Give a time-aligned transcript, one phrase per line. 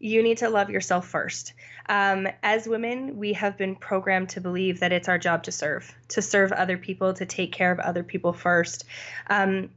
[0.00, 1.52] you need to love yourself first.
[1.88, 5.94] Um, as women, we have been programmed to believe that it's our job to serve,
[6.08, 8.84] to serve other people, to take care of other people first.
[9.28, 9.68] Um,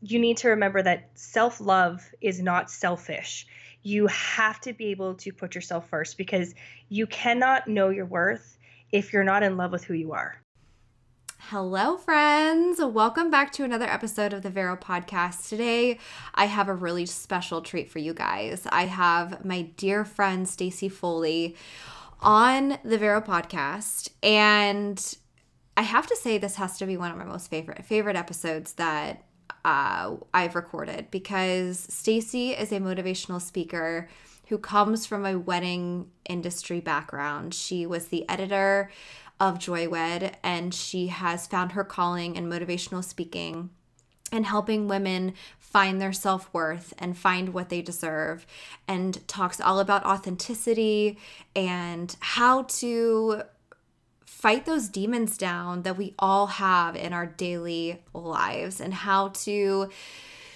[0.00, 3.46] you need to remember that self love is not selfish.
[3.82, 6.54] You have to be able to put yourself first because
[6.88, 8.56] you cannot know your worth
[8.92, 10.40] if you're not in love with who you are.
[11.50, 12.80] Hello, friends.
[12.82, 15.50] Welcome back to another episode of the Vero podcast.
[15.50, 15.98] Today,
[16.34, 18.66] I have a really special treat for you guys.
[18.72, 21.54] I have my dear friend Stacey Foley
[22.20, 25.16] on the Vero podcast, and
[25.76, 28.72] I have to say this has to be one of my most favorite favorite episodes
[28.74, 29.24] that
[29.66, 34.08] uh, I've recorded because Stacey is a motivational speaker
[34.48, 37.54] who comes from a wedding industry background.
[37.54, 38.90] She was the editor
[39.48, 43.70] of Joywed, and she has found her calling in motivational speaking
[44.32, 48.46] and helping women find their self worth and find what they deserve,
[48.88, 51.18] and talks all about authenticity
[51.54, 53.42] and how to
[54.24, 59.88] fight those demons down that we all have in our daily lives and how to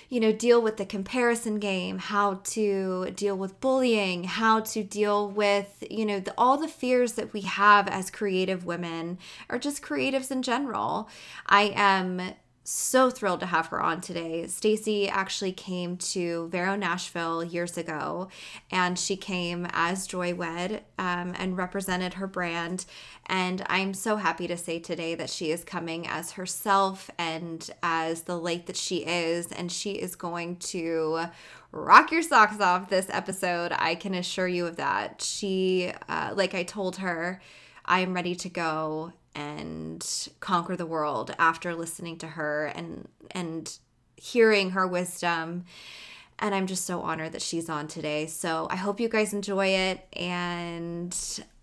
[0.08, 5.28] you know, deal with the comparison game, how to deal with bullying, how to deal
[5.28, 9.82] with, you know, the, all the fears that we have as creative women or just
[9.82, 11.08] creatives in general.
[11.46, 12.34] I am
[12.68, 14.46] so thrilled to have her on today.
[14.46, 18.28] Stacey actually came to Vero Nashville years ago,
[18.70, 22.84] and she came as Joy Wed um, and represented her brand.
[23.24, 28.22] And I'm so happy to say today that she is coming as herself and as
[28.22, 31.24] the light that she is, and she is going to
[31.72, 33.72] rock your socks off this episode.
[33.74, 35.22] I can assure you of that.
[35.22, 37.40] She, uh, like I told her,
[37.86, 43.78] I am ready to go and conquer the world after listening to her and and
[44.16, 45.64] hearing her wisdom
[46.40, 48.26] and I'm just so honored that she's on today.
[48.26, 51.16] So I hope you guys enjoy it and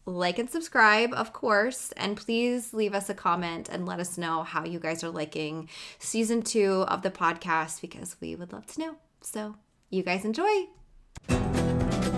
[0.06, 4.44] like and subscribe, of course, and please leave us a comment and let us know
[4.44, 8.82] how you guys are liking season 2 of the podcast because we would love to
[8.82, 8.96] know.
[9.22, 9.56] So,
[9.90, 10.68] you guys enjoy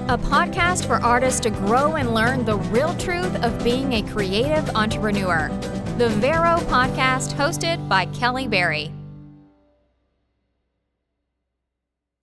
[0.10, 4.70] a podcast for artists to grow and learn the real truth of being a creative
[4.70, 5.50] entrepreneur.
[5.98, 8.90] The Vero podcast, hosted by Kelly Berry.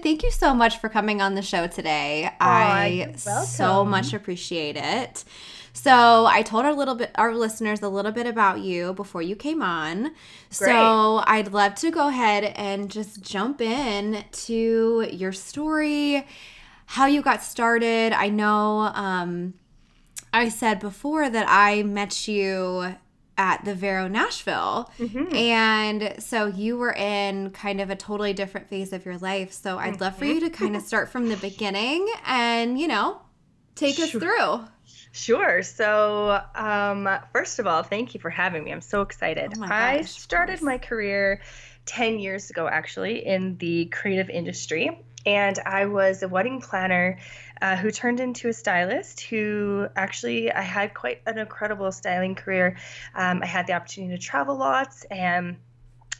[0.00, 2.30] Thank you so much for coming on the show today.
[2.30, 5.22] Oh, I so much appreciate it.
[5.74, 9.36] So I told our little bit our listeners a little bit about you before you
[9.36, 10.04] came on.
[10.04, 10.12] Great.
[10.50, 16.26] So I'd love to go ahead and just jump in to your story
[16.86, 18.12] how you got started.
[18.12, 19.54] I know um,
[20.32, 22.94] I said before that I met you
[23.36, 24.90] at the Vero Nashville.
[24.98, 25.34] Mm-hmm.
[25.34, 29.52] And so you were in kind of a totally different phase of your life.
[29.52, 30.86] So I'd love for you to kind of mm-hmm.
[30.86, 33.20] start from the beginning and, you know,
[33.74, 34.04] take sure.
[34.04, 34.64] us through.
[35.12, 35.62] Sure.
[35.62, 38.72] So, um, first of all, thank you for having me.
[38.72, 39.52] I'm so excited.
[39.56, 41.40] Oh gosh, I started my career
[41.86, 47.18] 10 years ago, actually, in the creative industry and I was a wedding planner
[47.62, 49.20] uh, who turned into a stylist.
[49.22, 52.76] Who actually, I had quite an incredible styling career.
[53.14, 55.56] Um, I had the opportunity to travel lots and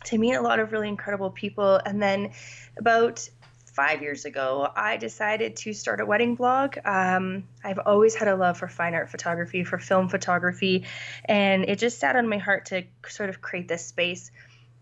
[0.04, 1.80] to meet a lot of really incredible people.
[1.84, 2.32] And then
[2.78, 3.28] about
[3.74, 6.78] five years ago, I decided to start a wedding blog.
[6.84, 10.86] Um, I've always had a love for fine art photography, for film photography,
[11.24, 14.30] and it just sat on my heart to sort of create this space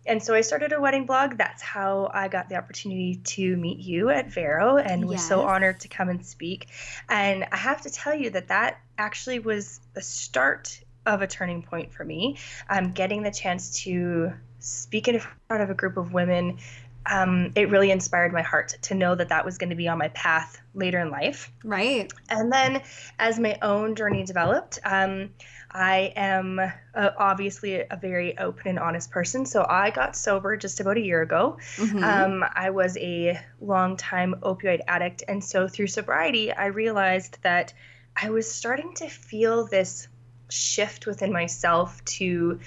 [0.07, 1.39] and so I started a wedding blog.
[1.39, 5.81] That's how I got the opportunity to meet you at Vero and was so honored
[5.81, 6.69] to come and speak.
[7.09, 11.63] And I have to tell you that that actually was the start of a turning
[11.63, 12.39] point for me.
[12.69, 16.59] Um, getting the chance to speak in front of a group of women,
[17.07, 19.99] um, it really inspired my heart to know that that was going to be on
[19.99, 21.53] my path later in life.
[21.65, 22.13] Right.
[22.29, 22.83] And then
[23.19, 25.31] as my own journey developed, um,
[25.71, 29.47] I am uh, obviously a very open and honest person.
[29.47, 31.59] So I got sober just about a year ago.
[31.77, 32.05] Mm-hmm.
[32.05, 35.25] Um, I was a long-time opioid addict.
[35.27, 37.73] And so through sobriety, I realized that
[38.15, 40.09] I was starting to feel this
[40.51, 42.61] shift within myself to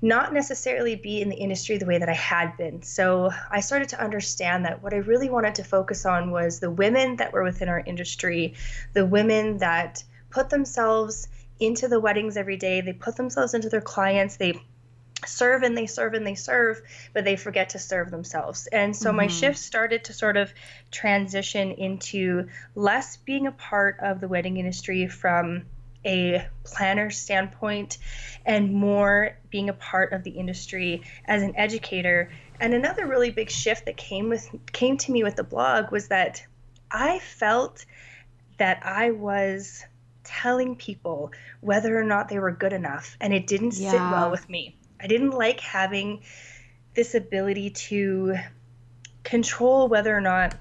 [0.00, 2.82] not necessarily be in the industry the way that I had been.
[2.82, 6.70] So I started to understand that what I really wanted to focus on was the
[6.70, 8.54] women that were within our industry,
[8.92, 11.28] the women that put themselves
[11.58, 12.80] into the weddings every day.
[12.80, 14.36] They put themselves into their clients.
[14.36, 14.60] They
[15.26, 16.80] serve and they serve and they serve,
[17.12, 18.68] but they forget to serve themselves.
[18.68, 19.16] And so mm-hmm.
[19.16, 20.52] my shift started to sort of
[20.92, 25.64] transition into less being a part of the wedding industry from
[26.08, 27.98] a planner standpoint
[28.46, 32.30] and more being a part of the industry as an educator.
[32.58, 36.08] And another really big shift that came with came to me with the blog was
[36.08, 36.44] that
[36.90, 37.84] I felt
[38.56, 39.84] that I was
[40.24, 43.90] telling people whether or not they were good enough, and it didn't yeah.
[43.90, 44.76] sit well with me.
[45.00, 46.22] I didn't like having
[46.94, 48.36] this ability to
[49.22, 50.54] control whether or not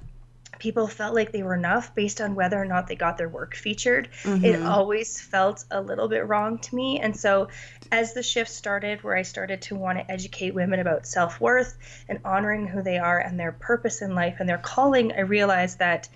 [0.59, 3.55] people felt like they were enough based on whether or not they got their work
[3.55, 4.09] featured.
[4.23, 4.45] Mm-hmm.
[4.45, 6.99] It always felt a little bit wrong to me.
[6.99, 7.49] And so,
[7.91, 11.77] as the shift started, where I started to want to educate women about self worth
[12.09, 15.79] and honoring who they are and their purpose in life and their calling, I realized
[15.79, 16.09] that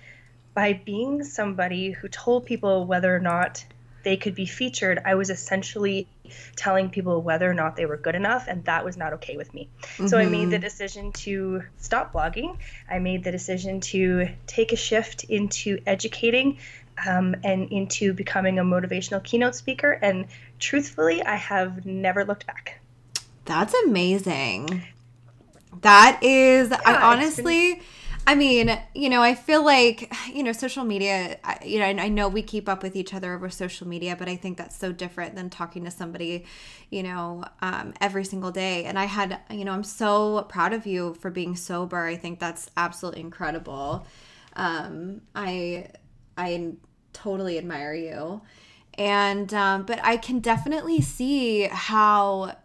[0.53, 3.63] by being somebody who told people whether or not
[4.03, 6.07] they could be featured, I was essentially
[6.55, 9.53] telling people whether or not they were good enough, and that was not okay with
[9.53, 9.69] me.
[9.81, 10.07] Mm-hmm.
[10.07, 10.63] So I made the mm-hmm.
[10.63, 12.57] decision to stop blogging.
[12.89, 16.57] I made the decision to take a shift into educating
[17.07, 19.91] um, and into becoming a motivational keynote speaker.
[19.91, 20.27] And
[20.59, 22.79] truthfully, I have never looked back.
[23.45, 24.83] That's amazing.
[25.81, 27.75] That is, yeah, I honestly.
[27.75, 27.83] Been-
[28.27, 32.27] I mean, you know, I feel like, you know, social media, you know, I know
[32.27, 35.35] we keep up with each other over social media, but I think that's so different
[35.35, 36.45] than talking to somebody,
[36.89, 38.85] you know, um, every single day.
[38.85, 42.05] And I had, you know, I'm so proud of you for being sober.
[42.05, 44.05] I think that's absolutely incredible.
[44.55, 45.87] Um, I,
[46.37, 46.73] I
[47.13, 48.41] totally admire you.
[48.97, 52.55] And, um, but I can definitely see how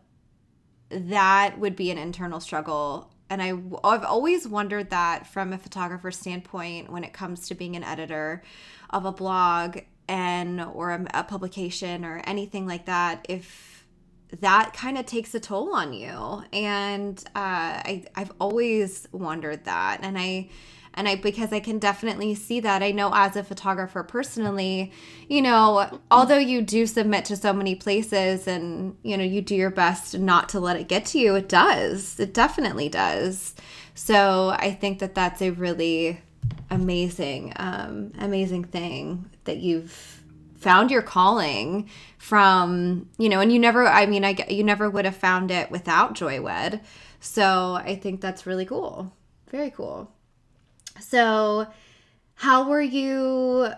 [0.91, 3.52] that would be an internal struggle and I,
[3.82, 8.43] I've always wondered that from a photographer's standpoint when it comes to being an editor
[8.90, 9.78] of a blog
[10.08, 13.84] and or a, a publication or anything like that if
[14.40, 16.43] that kind of takes a toll on you.
[16.52, 20.00] And uh, I, i've always wondered that.
[20.02, 20.49] And i
[20.96, 22.82] and I because I can definitely see that.
[22.82, 24.93] I know as a photographer personally,
[25.28, 29.54] you know, although you do submit to so many places and you know you do
[29.54, 32.19] your best not to let it get to you, it does.
[32.19, 33.54] It definitely does.
[33.94, 36.20] So I think that that's a really
[36.70, 40.22] amazing, um, amazing thing that you've
[40.56, 41.88] found your calling
[42.19, 45.70] from you know and you never i mean i you never would have found it
[45.70, 46.81] without joywed
[47.20, 49.12] so i think that's really cool
[49.50, 50.10] very cool
[51.00, 51.66] so,
[52.34, 53.69] how were you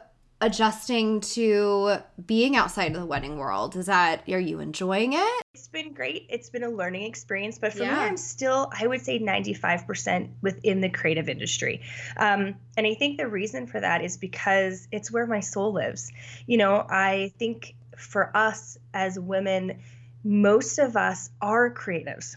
[0.41, 3.77] adjusting to being outside of the wedding world?
[3.77, 5.43] Is that are you enjoying it?
[5.55, 6.27] It's been great.
[6.29, 7.95] It's been a learning experience, but for yeah.
[7.95, 11.83] me, I'm still I would say 95% within the creative industry,
[12.17, 16.13] um, and I think the reason for that is because it's where my soul lives.
[16.47, 19.81] You know, I think for us as women,
[20.23, 22.37] most of us are creatives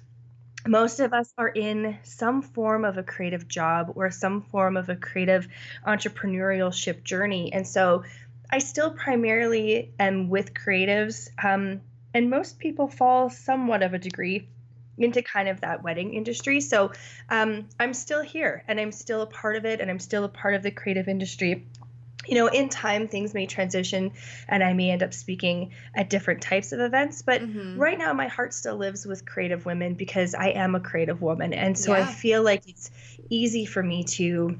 [0.67, 4.89] most of us are in some form of a creative job or some form of
[4.89, 5.47] a creative
[5.85, 7.51] entrepreneurship journey.
[7.53, 8.03] And so
[8.49, 11.29] I still primarily am with creatives.
[11.43, 11.81] Um,
[12.13, 14.47] and most people fall somewhat of a degree
[14.97, 16.59] into kind of that wedding industry.
[16.61, 16.91] So
[17.29, 20.29] um, I'm still here and I'm still a part of it and I'm still a
[20.29, 21.65] part of the creative industry
[22.27, 24.12] you know, in time things may transition
[24.47, 27.21] and I may end up speaking at different types of events.
[27.21, 27.79] But mm-hmm.
[27.79, 31.53] right now, my heart still lives with creative women because I am a creative woman.
[31.53, 32.03] And so yeah.
[32.03, 32.91] I feel like it's
[33.29, 34.57] easy for me to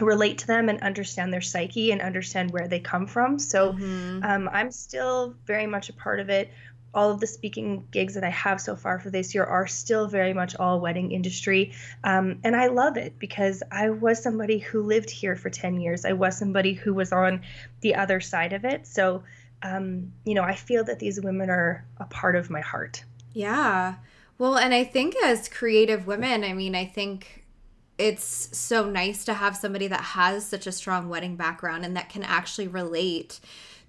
[0.00, 3.38] relate to them and understand their psyche and understand where they come from.
[3.38, 4.20] So mm-hmm.
[4.22, 6.50] um, I'm still very much a part of it
[6.94, 10.08] all of the speaking gigs that I have so far for this year are still
[10.08, 11.72] very much all wedding industry.
[12.02, 16.04] Um, and I love it because I was somebody who lived here for 10 years.
[16.04, 17.42] I was somebody who was on
[17.82, 18.86] the other side of it.
[18.86, 19.22] So,
[19.62, 23.04] um, you know, I feel that these women are a part of my heart.
[23.32, 23.96] Yeah.
[24.38, 27.44] Well, and I think as creative women, I mean, I think
[27.98, 32.08] it's so nice to have somebody that has such a strong wedding background and that
[32.08, 33.40] can actually relate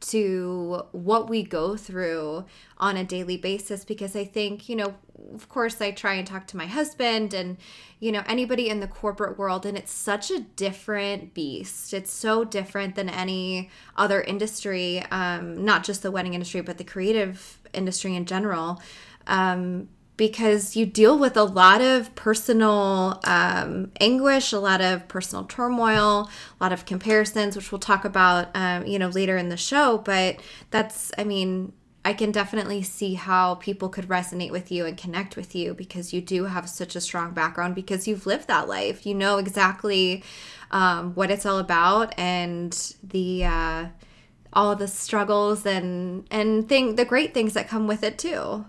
[0.02, 2.46] to what we go through
[2.78, 4.96] on a daily basis because I think, you know,
[5.34, 7.58] of course, I try and talk to my husband and,
[8.00, 11.94] you know, anybody in the corporate world, and it's such a different beast.
[11.94, 16.84] It's so different than any other industry, um, not just the wedding industry, but the
[16.84, 18.82] creative industry in general.
[19.28, 25.46] Um, because you deal with a lot of personal um, anguish, a lot of personal
[25.46, 29.56] turmoil, a lot of comparisons, which we'll talk about, um, you know, later in the
[29.56, 29.98] show.
[30.00, 31.72] But that's, I mean,
[32.04, 36.12] I can definitely see how people could resonate with you and connect with you because
[36.12, 39.06] you do have such a strong background because you've lived that life.
[39.06, 40.22] You know exactly
[40.70, 43.86] um, what it's all about and the uh,
[44.52, 48.66] all the struggles and and thing the great things that come with it too.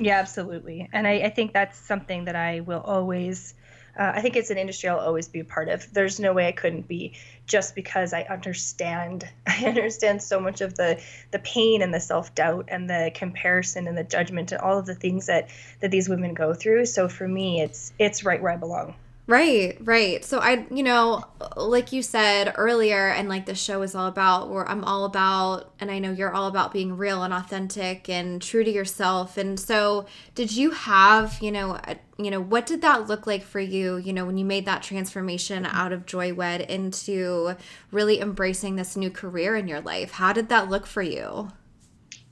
[0.00, 0.88] Yeah, absolutely.
[0.92, 3.54] And I, I think that's something that I will always.
[3.98, 5.92] Uh, I think it's an industry I'll always be a part of.
[5.92, 7.14] There's no way I couldn't be,
[7.46, 9.28] just because I understand.
[9.46, 11.02] I understand so much of the
[11.32, 14.86] the pain and the self doubt and the comparison and the judgment and all of
[14.86, 16.86] the things that that these women go through.
[16.86, 18.94] So for me, it's it's right where I belong.
[19.30, 20.24] Right, right.
[20.24, 21.22] So I, you know,
[21.54, 25.72] like you said earlier, and like the show is all about, where I'm all about,
[25.78, 29.36] and I know you're all about being real and authentic and true to yourself.
[29.36, 31.78] And so, did you have, you know,
[32.18, 33.98] you know, what did that look like for you?
[33.98, 37.54] You know, when you made that transformation out of Joy Wed into
[37.92, 41.52] really embracing this new career in your life, how did that look for you?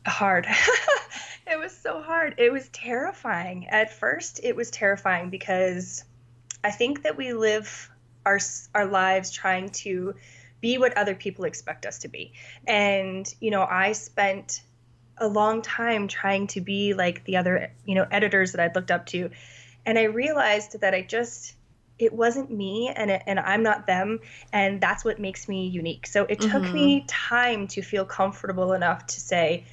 [0.04, 0.48] Hard.
[1.46, 2.34] it was so hard.
[2.38, 3.68] It was terrifying.
[3.68, 6.02] At first, it was terrifying because
[6.64, 7.90] I think that we live
[8.26, 8.38] our
[8.74, 10.14] our lives trying to
[10.60, 12.32] be what other people expect us to be.
[12.66, 14.62] And you know, I spent
[15.16, 18.90] a long time trying to be like the other, you know, editors that I'd looked
[18.90, 19.30] up to.
[19.84, 21.54] And I realized that I just
[21.98, 24.20] it wasn't me and it, and I'm not them
[24.52, 26.06] and that's what makes me unique.
[26.06, 26.72] So it took mm-hmm.
[26.72, 29.64] me time to feel comfortable enough to say,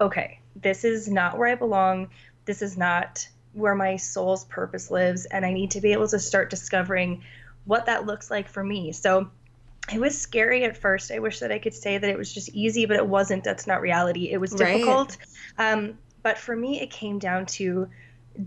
[0.00, 2.10] okay, this is not where I belong.
[2.44, 6.18] This is not where my soul's purpose lives and I need to be able to
[6.18, 7.22] start discovering
[7.64, 8.92] what that looks like for me.
[8.92, 9.30] So
[9.92, 11.10] it was scary at first.
[11.10, 13.44] I wish that I could say that it was just easy, but it wasn't.
[13.44, 14.30] That's not reality.
[14.30, 15.16] It was difficult.
[15.58, 15.72] Right.
[15.72, 17.88] Um, but for me, it came down to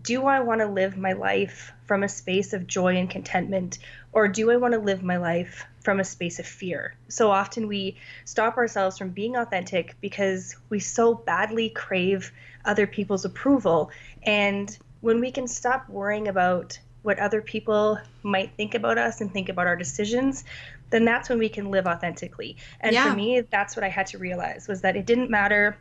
[0.02, 3.78] do I want to live my life from a space of joy and contentment,
[4.14, 6.96] or do I want to live my life from a space of fear?
[7.08, 12.32] So often we stop ourselves from being authentic because we so badly crave
[12.64, 13.92] other people's approval.
[14.24, 19.32] And when we can stop worrying about what other people might think about us and
[19.32, 20.44] think about our decisions
[20.90, 22.58] then that's when we can live authentically.
[22.80, 23.10] And yeah.
[23.10, 25.78] for me that's what i had to realize was that it didn't matter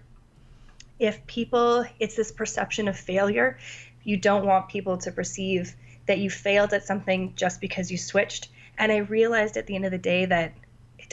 [0.98, 3.58] if people it's this perception of failure.
[4.02, 5.74] You don't want people to perceive
[6.06, 8.48] that you failed at something just because you switched.
[8.76, 10.52] And i realized at the end of the day that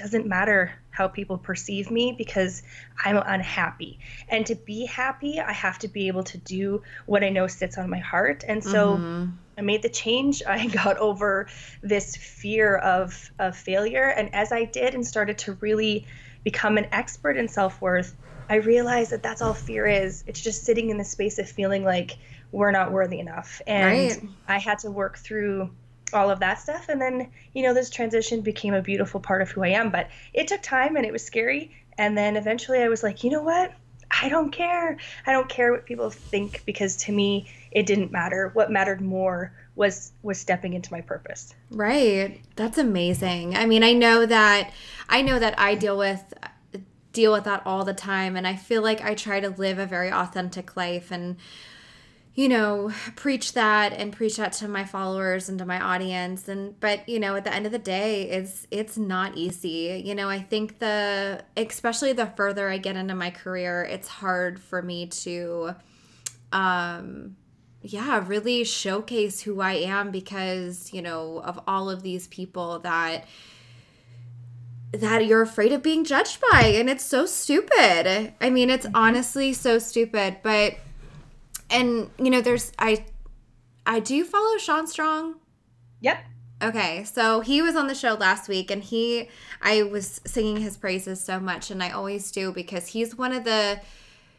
[0.01, 2.63] doesn't matter how people perceive me because
[3.03, 3.99] I'm unhappy.
[4.27, 7.77] And to be happy, I have to be able to do what I know sits
[7.77, 8.43] on my heart.
[8.47, 9.31] And so mm-hmm.
[9.57, 10.41] I made the change.
[10.47, 11.47] I got over
[11.81, 14.09] this fear of, of failure.
[14.09, 16.07] And as I did and started to really
[16.43, 18.15] become an expert in self worth,
[18.49, 20.23] I realized that that's all fear is.
[20.27, 22.17] It's just sitting in the space of feeling like
[22.51, 23.61] we're not worthy enough.
[23.65, 24.29] And right.
[24.47, 25.69] I had to work through
[26.13, 26.89] all of that stuff.
[26.89, 29.91] And then you know this transition became a beautiful part of who i am.
[29.91, 31.71] But it took time and it was scary.
[31.97, 33.73] And then eventually i was like you know what?
[34.21, 34.97] I don't care.
[35.25, 38.51] I don't care what people think because to me it didn't matter.
[38.53, 41.53] What mattered more was was stepping into my purpose.
[41.69, 42.41] Right.
[42.55, 43.55] That's amazing.
[43.55, 44.71] I mean i know that
[45.09, 46.33] i know that i deal with
[47.13, 48.35] deal with that all the time.
[48.35, 51.11] And i feel like i try to live a very authentic life.
[51.11, 51.37] And
[52.33, 56.47] you know preach that and preach that to my followers and to my audience.
[56.47, 60.01] And but you know at the end of the day it's it's not easy.
[60.05, 64.59] You know i think the especially the further i get into my career it's hard
[64.59, 65.75] for me to
[66.51, 67.35] um
[67.81, 73.25] yeah really showcase who i am because you know of all of these people that
[74.93, 76.73] that you're afraid of being judged by.
[76.75, 78.33] And it's so stupid.
[78.41, 78.95] I mean it's mm-hmm.
[78.95, 80.37] honestly so stupid.
[80.43, 80.75] But
[81.71, 83.05] and you know, there's I
[83.85, 85.35] I do follow Sean Strong.
[86.01, 86.17] Yep.
[86.63, 89.29] Okay, so he was on the show last week and he
[89.61, 93.45] I was singing his praises so much and I always do because he's one of
[93.45, 93.81] the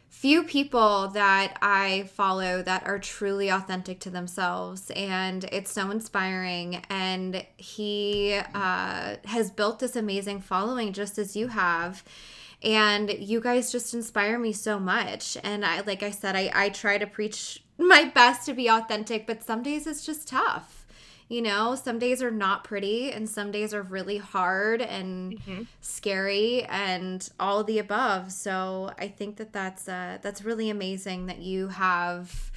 [0.07, 6.81] few people that I follow that are truly authentic to themselves and it's so inspiring
[6.89, 12.03] and he uh, has built this amazing following just as you have
[12.63, 15.37] and you guys just inspire me so much.
[15.43, 19.25] And i like i said i, I try to preach my best to be authentic
[19.27, 20.83] but some days it's just tough
[21.29, 21.73] you know?
[21.73, 25.63] Some days are not pretty and some days are really hard and mm-hmm.
[25.81, 28.31] scary and all the above.
[28.31, 32.51] So i think that that's uh that's really amazing that you have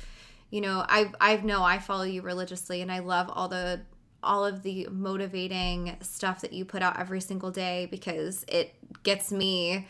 [0.51, 3.81] you know i i know i follow you religiously and i love all the
[4.27, 9.33] all of the motivating stuff that you put out every single day because it gets
[9.33, 9.87] me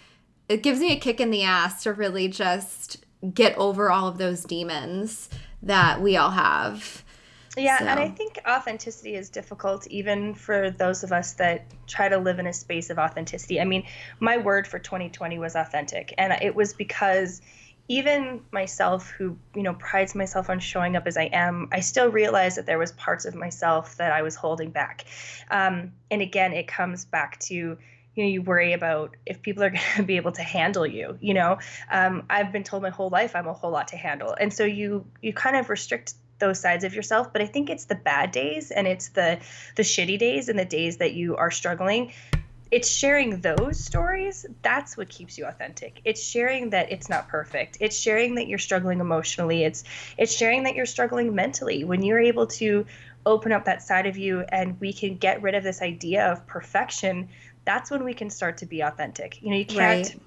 [0.48, 4.18] it gives me a kick in the ass to really just get over all of
[4.18, 5.28] those demons
[5.62, 7.02] that we all have.
[7.56, 7.86] Yeah, so.
[7.86, 12.38] and I think authenticity is difficult even for those of us that try to live
[12.38, 13.60] in a space of authenticity.
[13.60, 13.84] I mean,
[14.20, 17.40] my word for 2020 was authentic, and it was because
[17.88, 22.10] even myself who you know prides myself on showing up as i am i still
[22.10, 25.04] realized that there was parts of myself that i was holding back.
[25.50, 27.78] Um, and again it comes back to you
[28.16, 31.34] know you worry about if people are going to be able to handle you you
[31.34, 31.58] know?
[31.90, 34.34] Um, i've been told my whole life i'm a whole lot to handle.
[34.38, 37.86] And so you you kind of restrict those sides of yourself but i think it's
[37.86, 39.38] the bad days and it's the
[39.76, 42.12] the shitty days and the days that you are struggling
[42.70, 47.78] it's sharing those stories that's what keeps you authentic it's sharing that it's not perfect
[47.80, 49.84] it's sharing that you're struggling emotionally it's
[50.18, 52.84] it's sharing that you're struggling mentally when you're able to
[53.26, 56.46] open up that side of you and we can get rid of this idea of
[56.46, 57.28] perfection,
[57.64, 59.42] that's when we can start to be authentic.
[59.42, 60.20] You know, you can't right.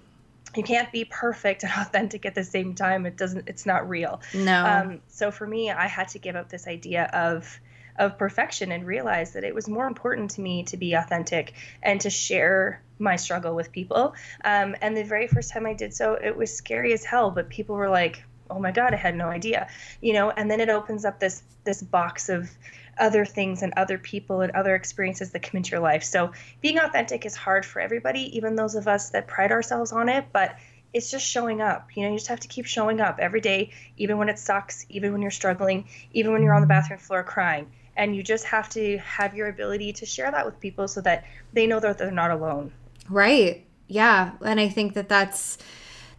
[0.55, 3.05] you can't be perfect and authentic at the same time.
[3.05, 4.21] It doesn't it's not real.
[4.33, 4.65] No.
[4.65, 7.59] Um, so for me, I had to give up this idea of
[7.99, 11.53] of perfection and realized that it was more important to me to be authentic
[11.83, 14.15] and to share my struggle with people.
[14.43, 17.49] Um, and the very first time I did so, it was scary as hell, but
[17.49, 19.67] people were like, oh my god i had no idea
[20.01, 20.31] you know?
[20.31, 22.49] And then it opens up this this box of
[22.97, 26.03] other things and other people and other experiences that come into your life.
[26.03, 30.09] So being authentic is hard for everybody even those of us that pride ourselves on
[30.09, 30.55] it but
[30.93, 32.09] it's just showing up you know?
[32.09, 35.21] You just have to keep showing up every day even when it sucks even when
[35.21, 37.67] you're struggling even when you're on the bathroom floor crying
[37.99, 41.25] and you just have to have your ability to share that with people so that
[41.51, 42.71] they know that they're not alone.
[43.09, 43.65] Right.
[43.87, 44.31] Yeah.
[44.41, 45.57] And i think that that's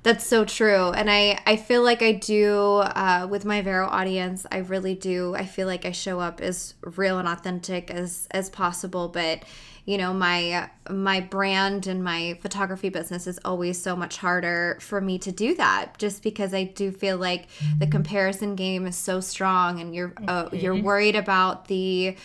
[0.03, 0.91] that's so true.
[0.91, 4.47] And I, I feel like I do uh, with my Vero audience.
[4.51, 5.35] I really do.
[5.35, 9.09] I feel like I show up as real and authentic as as possible.
[9.09, 9.45] But
[9.85, 15.01] you know, my my brand and my photography business is always so much harder for
[15.01, 19.21] me to do that, just because I do feel like the comparison game is so
[19.21, 20.85] strong, and you're uh, you're mm-hmm.
[20.85, 22.17] worried about the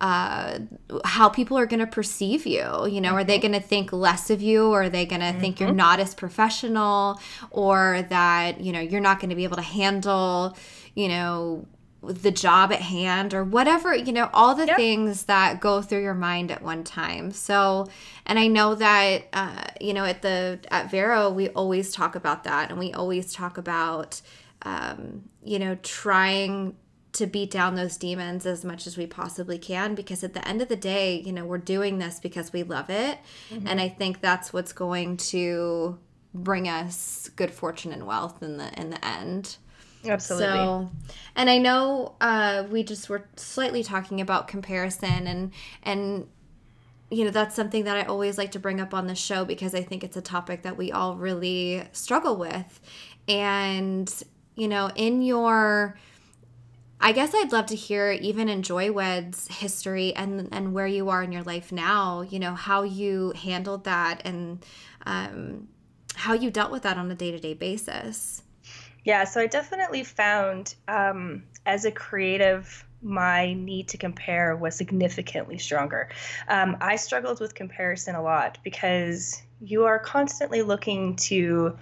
[0.00, 0.58] uh,
[1.04, 2.86] how people are going to perceive you.
[2.86, 3.16] You know, mm-hmm.
[3.16, 3.52] are they mm-hmm.
[3.52, 5.40] going to think less of you, or are they going to mm-hmm.
[5.40, 5.76] think you're mm-hmm.
[5.76, 7.20] not as professional,
[7.50, 10.56] or that you know you're not going to be able to handle,
[10.94, 11.66] you know,
[12.02, 14.76] the job at hand or whatever you know all the yep.
[14.76, 17.86] things that go through your mind at one time so
[18.26, 22.44] and i know that uh, you know at the at vero we always talk about
[22.44, 24.20] that and we always talk about
[24.62, 26.74] um, you know trying
[27.14, 30.60] to beat down those demons as much as we possibly can because at the end
[30.60, 33.18] of the day, you know, we're doing this because we love it.
[33.50, 33.68] Mm-hmm.
[33.68, 35.98] And I think that's what's going to
[36.34, 39.56] bring us good fortune and wealth in the in the end.
[40.04, 40.48] Absolutely.
[40.48, 40.90] So,
[41.36, 45.52] and I know uh, we just were slightly talking about comparison and
[45.84, 46.26] and
[47.10, 49.72] you know that's something that I always like to bring up on the show because
[49.74, 52.80] I think it's a topic that we all really struggle with.
[53.28, 54.12] And
[54.56, 55.96] you know, in your
[57.04, 61.22] I guess I'd love to hear even in Joywed's history and and where you are
[61.22, 62.22] in your life now.
[62.22, 64.64] You know how you handled that and
[65.04, 65.68] um,
[66.14, 68.42] how you dealt with that on a day to day basis.
[69.04, 75.58] Yeah, so I definitely found um, as a creative, my need to compare was significantly
[75.58, 76.08] stronger.
[76.48, 81.76] Um, I struggled with comparison a lot because you are constantly looking to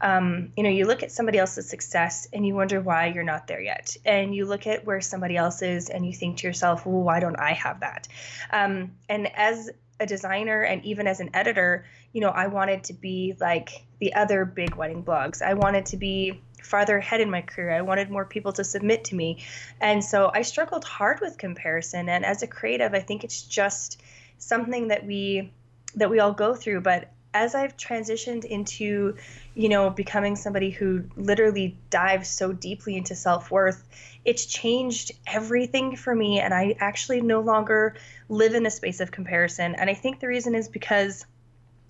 [0.00, 3.46] um, you know, you look at somebody else's success and you wonder why you're not
[3.46, 3.96] there yet.
[4.04, 7.20] And you look at where somebody else is and you think to yourself, well, why
[7.20, 8.08] don't I have that?
[8.50, 12.94] Um, and as a designer and even as an editor, you know, I wanted to
[12.94, 15.42] be like the other big wedding blogs.
[15.42, 17.72] I wanted to be farther ahead in my career.
[17.72, 19.44] I wanted more people to submit to me.
[19.80, 22.08] And so I struggled hard with comparison.
[22.08, 24.02] And as a creative, I think it's just
[24.38, 25.52] something that we
[25.96, 29.16] that we all go through, but as I've transitioned into,
[29.54, 33.86] you know, becoming somebody who literally dives so deeply into self worth,
[34.24, 36.40] it's changed everything for me.
[36.40, 37.96] And I actually no longer
[38.28, 39.74] live in a space of comparison.
[39.76, 41.24] And I think the reason is because,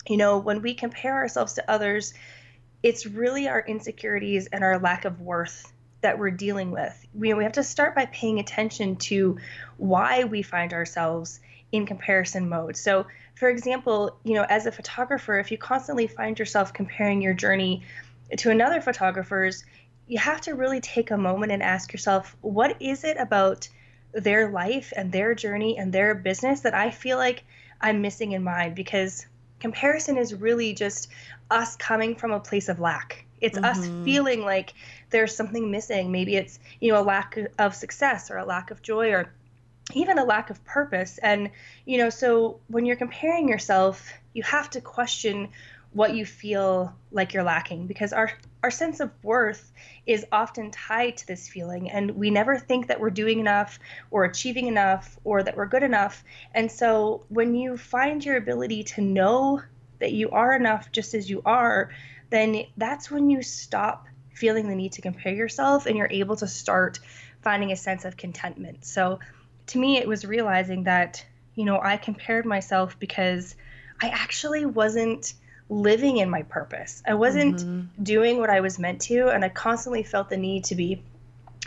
[0.07, 2.13] you know, when we compare ourselves to others,
[2.83, 5.73] it's really our insecurities and our lack of worth
[6.03, 7.07] that we're dealing with.
[7.15, 9.39] We, we have to start by paying attention to
[9.77, 11.41] why we find ourselves
[11.73, 12.77] in comparison mode.
[12.77, 13.07] So,
[13.41, 17.83] for example, you know, as a photographer, if you constantly find yourself comparing your journey
[18.37, 19.65] to another photographer's,
[20.09, 23.67] you have to really take a moment and ask yourself, what is it about
[24.13, 27.45] their life and their journey and their business that I feel like
[27.81, 28.75] I'm missing in mine?
[28.75, 29.25] Because
[29.59, 31.09] comparison is really just
[31.51, 33.25] us coming from a place of lack.
[33.41, 33.65] It's mm-hmm.
[33.65, 34.75] us feeling like
[35.09, 36.13] there's something missing.
[36.13, 39.33] Maybe it's, you know, a lack of success or a lack of joy or
[39.95, 41.19] even a lack of purpose.
[41.19, 41.51] And,
[41.85, 45.49] you know, so when you're comparing yourself, you have to question
[45.93, 48.31] what you feel like you're lacking because our
[48.63, 49.73] our sense of worth
[50.07, 53.79] is often tied to this feeling and we never think that we're doing enough
[54.11, 56.23] or achieving enough or that we're good enough
[56.55, 59.61] and so when you find your ability to know
[59.99, 61.91] that you are enough just as you are
[62.29, 66.47] then that's when you stop feeling the need to compare yourself and you're able to
[66.47, 67.01] start
[67.43, 69.19] finding a sense of contentment so
[69.71, 73.55] to me, it was realizing that, you know, I compared myself because
[74.03, 75.35] I actually wasn't
[75.69, 77.03] living in my purpose.
[77.07, 78.03] I wasn't mm-hmm.
[78.03, 81.03] doing what I was meant to, and I constantly felt the need to be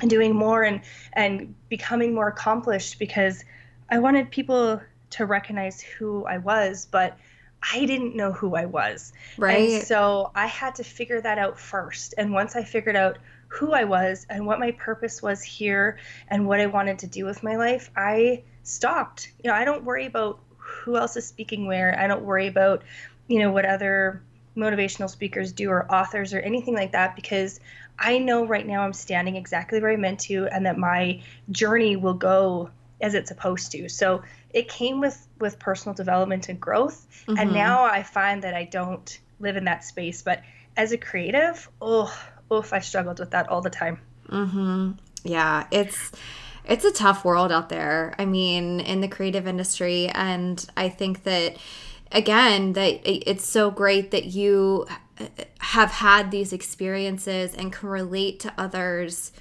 [0.08, 0.82] doing more and
[1.14, 3.46] and becoming more accomplished because
[3.90, 7.18] I wanted people to recognize who I was, but
[7.72, 9.14] I didn't know who I was.
[9.38, 9.70] Right.
[9.70, 12.16] And so I had to figure that out first.
[12.18, 13.20] And once I figured out
[13.54, 17.24] who I was and what my purpose was here and what I wanted to do
[17.24, 19.32] with my life, I stopped.
[19.44, 21.98] You know, I don't worry about who else is speaking where.
[22.00, 22.82] I don't worry about,
[23.28, 24.24] you know, what other
[24.58, 27.60] motivational speakers do or authors or anything like that because
[28.00, 31.96] I know right now I'm standing exactly where I'm meant to and that my journey
[31.96, 33.88] will go as it's supposed to.
[33.88, 37.38] So it came with with personal development and growth mm-hmm.
[37.38, 40.42] and now I find that I don't live in that space but
[40.76, 42.12] as a creative, oh,
[42.52, 44.00] oof, I struggled with that all the time.
[44.30, 44.98] Mhm.
[45.24, 46.12] Yeah, it's
[46.66, 48.16] it's a tough world out there.
[48.18, 51.58] I mean, in the creative industry and I think that
[52.12, 54.88] again that it's so great that you
[55.60, 59.32] have had these experiences and can relate to others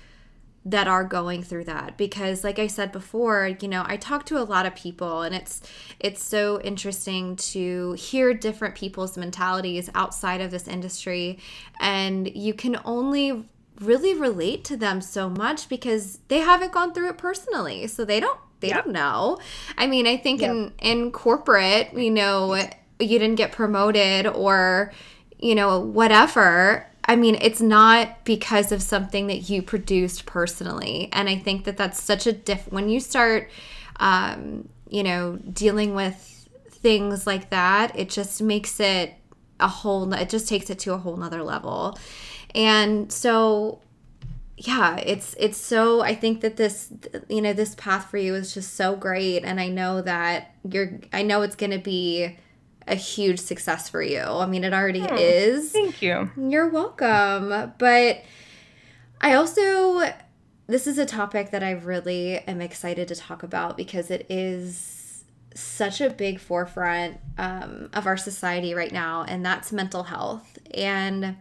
[0.65, 4.39] that are going through that because like I said before, you know, I talk to
[4.39, 5.61] a lot of people and it's
[5.99, 11.41] it's so interesting to hear different people's mentalities outside of this industry
[11.81, 13.45] and you can only
[13.81, 17.87] really relate to them so much because they haven't gone through it personally.
[17.87, 19.39] So they don't they don't know.
[19.77, 22.55] I mean, I think in in corporate, you know,
[23.01, 24.93] you didn't get promoted or
[25.39, 26.87] you know, whatever.
[27.05, 31.09] I mean, it's not because of something that you produced personally.
[31.13, 33.51] And I think that that's such a diff when you start
[34.03, 39.15] um, you know, dealing with things like that, it just makes it
[39.61, 41.99] a whole it just takes it to a whole nother level.
[42.55, 43.81] And so
[44.57, 46.93] yeah, it's it's so I think that this
[47.29, 50.99] you know this path for you is just so great and I know that you're
[51.13, 52.37] I know it's going to be
[52.87, 54.21] a huge success for you.
[54.21, 55.73] I mean, it already oh, is.
[55.73, 56.31] Thank you.
[56.37, 57.73] You're welcome.
[57.79, 58.25] But
[59.21, 60.03] I also
[60.67, 65.25] this is a topic that I really am excited to talk about because it is
[65.55, 70.59] such a big forefront um, of our society right now, and that's mental health.
[70.73, 71.37] And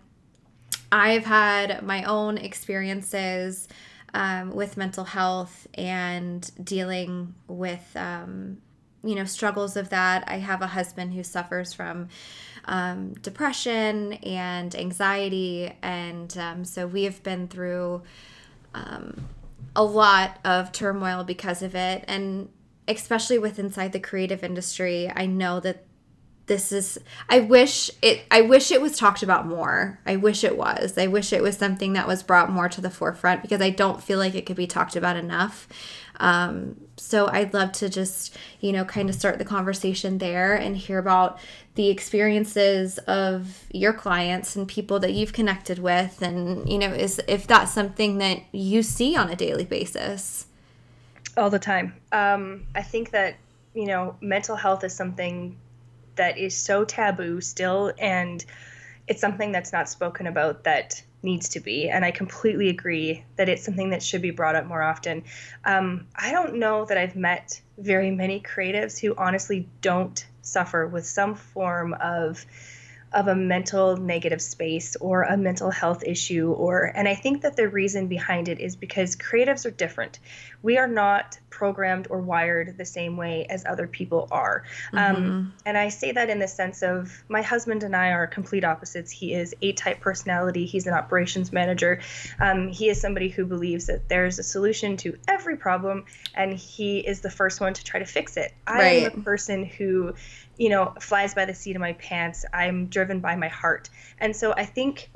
[0.91, 3.69] I've had my own experiences
[4.13, 8.57] um, with mental health and dealing with, um,
[9.03, 10.23] you know, struggles of that.
[10.27, 12.09] I have a husband who suffers from
[12.65, 15.73] um, depression and anxiety.
[15.81, 18.03] And um, so we have been through
[18.73, 19.27] um,
[19.75, 22.03] a lot of turmoil because of it.
[22.07, 22.49] And
[22.87, 25.85] especially with inside the creative industry, I know that
[26.47, 30.57] this is i wish it i wish it was talked about more i wish it
[30.57, 33.69] was i wish it was something that was brought more to the forefront because i
[33.69, 35.67] don't feel like it could be talked about enough
[36.21, 40.77] um, so i'd love to just you know kind of start the conversation there and
[40.77, 41.39] hear about
[41.75, 47.21] the experiences of your clients and people that you've connected with and you know is
[47.27, 50.47] if that's something that you see on a daily basis.
[51.37, 51.93] All the time.
[52.11, 53.35] Um, i think that
[53.73, 55.57] you know mental health is something
[56.15, 58.45] that is so taboo still and
[59.07, 63.49] it's something that's not spoken about that needs to be and i completely agree that
[63.49, 65.23] it's something that should be brought up more often.
[65.65, 71.05] Um, i don't know that i've met very many creatives who honestly don't suffer with
[71.05, 72.45] some form of
[73.13, 77.55] of a mental negative space or a mental health issue or and i think that
[77.55, 80.19] the reason behind it is because creatives are different
[80.63, 85.25] we are not programmed or wired the same way as other people are um, mm-hmm.
[85.25, 88.63] um, and i say that in the sense of my husband and i are complete
[88.63, 91.99] opposites he is a type personality he's an operations manager
[92.39, 96.99] um, he is somebody who believes that there's a solution to every problem and he
[96.99, 99.03] is the first one to try to fix it i right.
[99.03, 100.13] am a person who
[100.61, 102.45] you know, flies by the seat of my pants.
[102.53, 103.89] I'm driven by my heart.
[104.19, 105.09] And so I think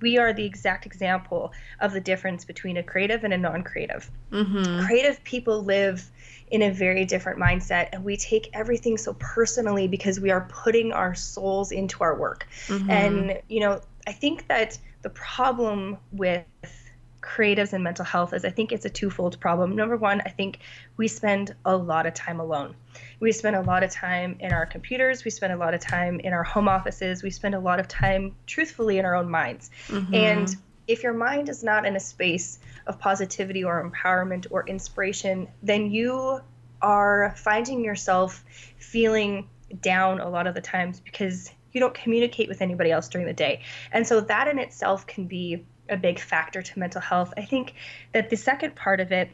[0.00, 4.10] we are the exact example of the difference between a creative and a non creative.
[4.32, 4.86] Mm-hmm.
[4.86, 6.10] Creative people live
[6.50, 10.92] in a very different mindset and we take everything so personally because we are putting
[10.92, 12.46] our souls into our work.
[12.68, 12.90] Mm-hmm.
[12.90, 16.44] And, you know, I think that the problem with
[17.20, 19.74] creatives and mental health is I think it's a twofold problem.
[19.74, 20.60] Number one, I think
[20.96, 22.76] we spend a lot of time alone.
[23.18, 26.20] We spend a lot of time in our computers, we spend a lot of time
[26.20, 29.70] in our home offices, we spend a lot of time truthfully in our own minds.
[29.88, 30.14] Mm-hmm.
[30.14, 35.48] And if your mind is not in a space of positivity or empowerment or inspiration,
[35.62, 36.40] then you
[36.82, 38.44] are finding yourself
[38.78, 39.48] feeling
[39.80, 43.32] down a lot of the times because you don't communicate with anybody else during the
[43.32, 43.62] day.
[43.92, 47.32] And so that in itself can be a big factor to mental health.
[47.36, 47.74] I think
[48.12, 49.30] that the second part of it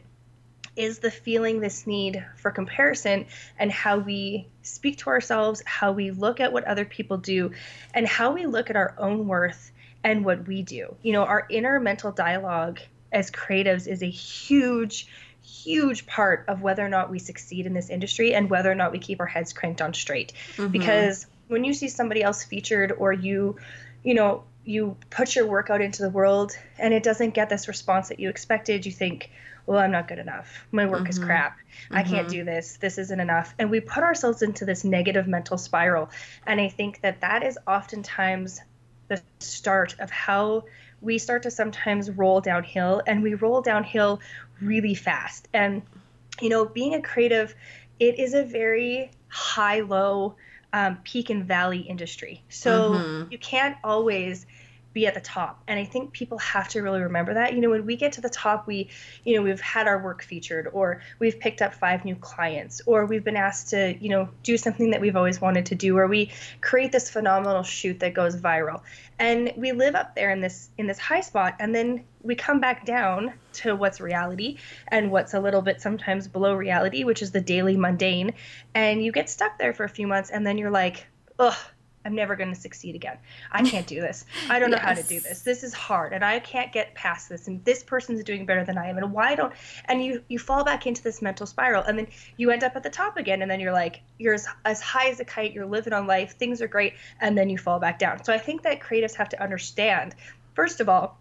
[0.75, 3.25] is the feeling this need for comparison
[3.59, 7.51] and how we speak to ourselves, how we look at what other people do,
[7.93, 9.71] and how we look at our own worth
[10.03, 10.95] and what we do.
[11.01, 12.79] You know, our inner mental dialogue
[13.11, 15.07] as creatives is a huge,
[15.43, 18.91] huge part of whether or not we succeed in this industry and whether or not
[18.91, 20.33] we keep our heads cranked on straight.
[20.57, 20.71] Mm-hmm.
[20.71, 23.57] Because when you see somebody else featured or you,
[24.03, 27.67] you know, you put your work out into the world and it doesn't get this
[27.67, 29.29] response that you expected, you think,
[29.65, 30.65] well, I'm not good enough.
[30.71, 31.09] My work mm-hmm.
[31.09, 31.57] is crap.
[31.57, 31.95] Mm-hmm.
[31.95, 32.37] I can't mm-hmm.
[32.37, 32.77] do this.
[32.77, 33.53] This isn't enough.
[33.59, 36.09] And we put ourselves into this negative mental spiral.
[36.45, 38.61] And I think that that is oftentimes
[39.07, 40.65] the start of how
[41.01, 44.21] we start to sometimes roll downhill and we roll downhill
[44.61, 45.47] really fast.
[45.53, 45.81] And,
[46.41, 47.53] you know, being a creative,
[47.99, 50.35] it is a very high low
[50.73, 52.43] um, peak and valley industry.
[52.49, 53.31] So mm-hmm.
[53.31, 54.45] you can't always
[54.91, 55.63] be at the top.
[55.67, 57.53] And I think people have to really remember that.
[57.53, 58.89] You know, when we get to the top, we,
[59.23, 63.05] you know, we've had our work featured, or we've picked up five new clients, or
[63.07, 66.07] we've been asked to, you know, do something that we've always wanted to do, or
[66.07, 66.31] we
[66.61, 68.81] create this phenomenal shoot that goes viral.
[69.17, 72.59] And we live up there in this in this high spot, and then we come
[72.59, 74.57] back down to what's reality
[74.87, 78.33] and what's a little bit sometimes below reality, which is the daily mundane.
[78.73, 81.05] And you get stuck there for a few months, and then you're like,
[81.37, 81.55] ugh
[82.05, 83.17] I'm never going to succeed again.
[83.51, 84.25] I can't do this.
[84.49, 84.85] I don't know yes.
[84.85, 85.41] how to do this.
[85.41, 88.77] This is hard and I can't get past this and this person's doing better than
[88.77, 89.53] I am and why don't
[89.85, 92.07] and you you fall back into this mental spiral and then
[92.37, 95.09] you end up at the top again and then you're like you're as, as high
[95.09, 97.99] as a kite, you're living on life, things are great and then you fall back
[97.99, 98.23] down.
[98.23, 100.15] So I think that creatives have to understand
[100.55, 101.19] first of all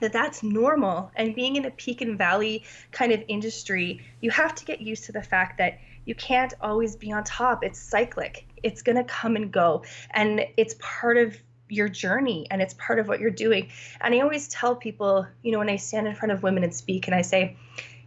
[0.00, 4.54] that that's normal and being in a peak and valley kind of industry, you have
[4.54, 7.64] to get used to the fact that you can't always be on top.
[7.64, 8.46] It's cyclic.
[8.62, 9.84] It's going to come and go.
[10.10, 11.36] And it's part of
[11.68, 13.68] your journey and it's part of what you're doing.
[14.00, 16.74] And I always tell people, you know, when I stand in front of women and
[16.74, 17.56] speak and I say,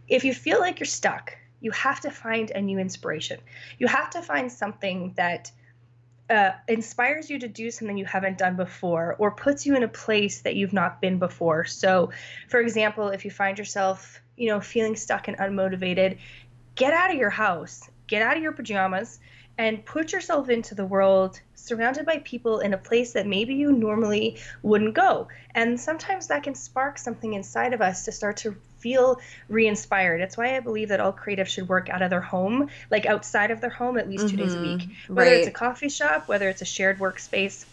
[0.06, 3.40] if you feel like you're stuck, you have to find a new inspiration.
[3.78, 5.50] You have to find something that
[6.30, 9.88] uh, inspires you to do something you haven't done before or puts you in a
[9.88, 11.64] place that you've not been before.
[11.64, 12.10] So,
[12.48, 16.18] for example, if you find yourself, you know, feeling stuck and unmotivated,
[16.74, 19.20] get out of your house, get out of your pajamas,
[19.58, 23.72] and put yourself into the world surrounded by people in a place that maybe you
[23.72, 25.28] normally wouldn't go.
[25.54, 30.20] And sometimes that can spark something inside of us to start to feel re-inspired.
[30.20, 33.50] It's why I believe that all creatives should work out of their home, like outside
[33.50, 34.36] of their home at least mm-hmm.
[34.36, 34.80] two days a week.
[34.80, 35.14] Mm-hmm.
[35.14, 35.38] Whether right.
[35.40, 37.66] it's a coffee shop, whether it's a shared workspace,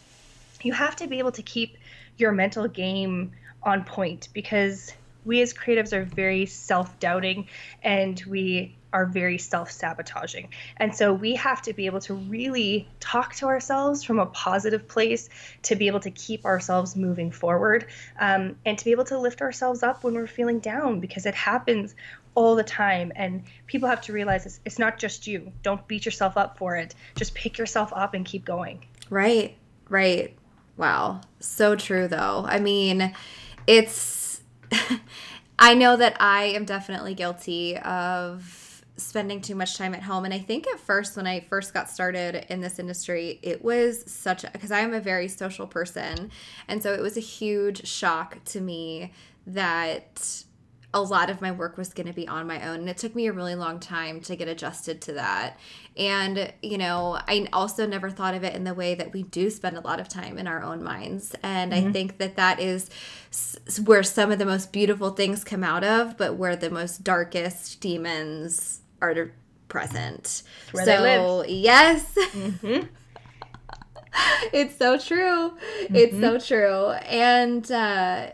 [0.62, 1.78] you have to be able to keep
[2.18, 4.92] your mental game on point because
[5.24, 7.48] we as creatives are very self-doubting
[7.84, 10.48] and we are very self sabotaging.
[10.78, 14.88] And so we have to be able to really talk to ourselves from a positive
[14.88, 15.28] place
[15.64, 17.88] to be able to keep ourselves moving forward
[18.22, 21.36] um, and to be able to lift ourselves up when we're feeling down because it
[21.36, 21.94] happens
[22.36, 23.12] all the time.
[23.18, 25.52] And people have to realize it's, it's not just you.
[25.62, 26.96] Don't beat yourself up for it.
[27.16, 28.86] Just pick yourself up and keep going.
[29.10, 29.58] Right,
[29.90, 30.34] right.
[30.78, 31.20] Wow.
[31.42, 32.46] So true, though.
[32.48, 33.14] I mean,
[33.68, 34.42] it's.
[35.60, 38.65] I know that I am definitely guilty of
[38.98, 40.26] spending too much time at home.
[40.26, 44.10] And I think at first, when I first got started in this industry, it was
[44.10, 46.32] such a, because I am a very social person.
[46.68, 49.12] And so it was a huge shock to me
[49.48, 50.44] that
[50.94, 52.80] a lot of my work was going to be on my own.
[52.80, 55.60] And it took me a really long time to get adjusted to that.
[55.98, 59.50] And, you know, I also never thought of it in the way that we do
[59.50, 61.36] spend a lot of time in our own minds.
[61.44, 61.90] And mm-hmm.
[61.90, 62.90] I think that that is
[63.84, 67.82] where some of the most beautiful things come out of, but where the most darkest
[67.82, 69.32] demons are
[69.68, 70.44] present.
[70.74, 72.06] so yes.
[72.16, 72.88] Mm-hmm.
[74.54, 75.52] it's so true.
[75.52, 75.96] Mm-hmm.
[75.96, 76.92] It's so true.
[76.92, 78.32] And uh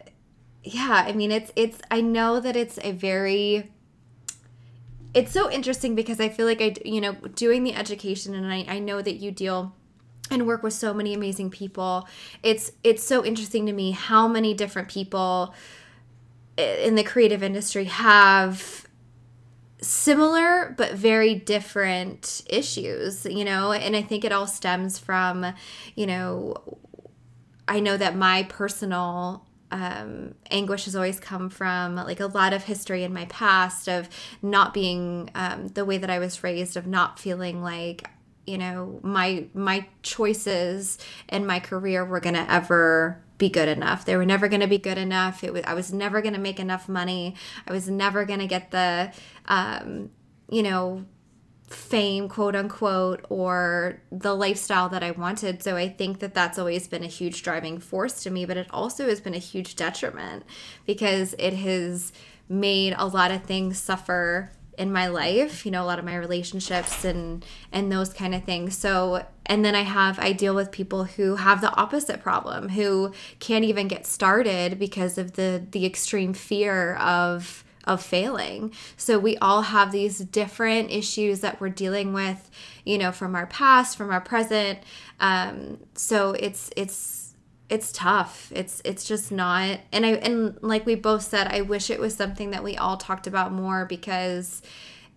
[0.64, 3.72] yeah, I mean it's it's I know that it's a very
[5.14, 8.66] it's so interesting because I feel like I you know doing the education and I,
[8.68, 9.76] I know that you deal
[10.30, 12.08] and work with so many amazing people.
[12.44, 15.54] It's it's so interesting to me how many different people
[16.58, 18.88] in the creative industry have
[19.82, 25.54] similar but very different issues, you know, and I think it all stems from,
[25.96, 26.56] you know,
[27.68, 32.66] I know that my personal um, anguish has always come from like a lot of
[32.66, 34.10] history in my past of
[34.42, 38.08] not being um, the way that I was raised, of not feeling like
[38.46, 40.98] you know my my choices
[41.30, 44.06] and my career were gonna ever be good enough.
[44.06, 45.44] They were never going to be good enough.
[45.44, 47.36] It was I was never going to make enough money.
[47.68, 49.12] I was never going to get the
[49.48, 50.12] um,
[50.48, 51.06] you know,
[51.68, 55.64] fame, quote unquote, or the lifestyle that I wanted.
[55.64, 58.68] So I think that that's always been a huge driving force to me, but it
[58.70, 60.44] also has been a huge detriment
[60.86, 62.14] because it has
[62.48, 66.16] made a lot of things suffer in my life you know a lot of my
[66.16, 70.72] relationships and and those kind of things so and then i have i deal with
[70.72, 75.86] people who have the opposite problem who can't even get started because of the the
[75.86, 78.74] extreme fear of of failing.
[78.98, 82.50] So we all have these different issues that we're dealing with,
[82.86, 84.80] you know, from our past, from our present.
[85.20, 87.21] Um, so it's it's
[87.72, 88.52] it's tough.
[88.54, 89.80] It's it's just not.
[89.94, 92.98] And I and like we both said, I wish it was something that we all
[92.98, 94.62] talked about more because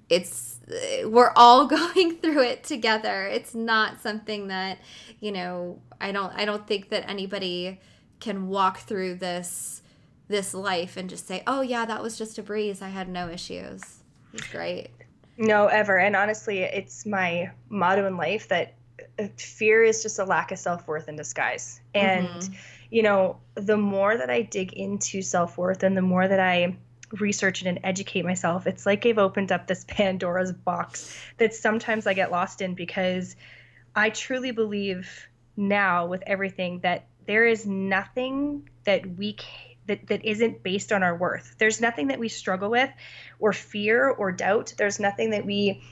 [0.09, 0.61] it's
[1.05, 3.27] we're all going through it together.
[3.27, 4.79] It's not something that,
[5.19, 7.81] you know, I don't I don't think that anybody
[8.21, 9.83] can walk through this
[10.29, 12.81] this life and just say, "Oh yeah, that was just a breeze.
[12.81, 13.83] I had no issues."
[14.33, 14.90] It's great.
[15.37, 15.99] No, ever.
[15.99, 18.75] And honestly, it's my motto in life that
[19.37, 21.81] fear is just a lack of self-worth in disguise.
[21.94, 22.55] And mm-hmm.
[22.90, 26.77] you know, the more that I dig into self-worth and the more that I
[27.20, 32.07] research it and educate myself, it's like I've opened up this Pandora's box that sometimes
[32.07, 33.37] I get lost in because
[33.94, 39.37] I truly believe now with everything that there is nothing that we
[39.87, 41.57] that, that isn't based on our worth.
[41.59, 42.90] There's nothing that we struggle with
[43.38, 44.72] or fear or doubt.
[44.79, 45.83] There's nothing that we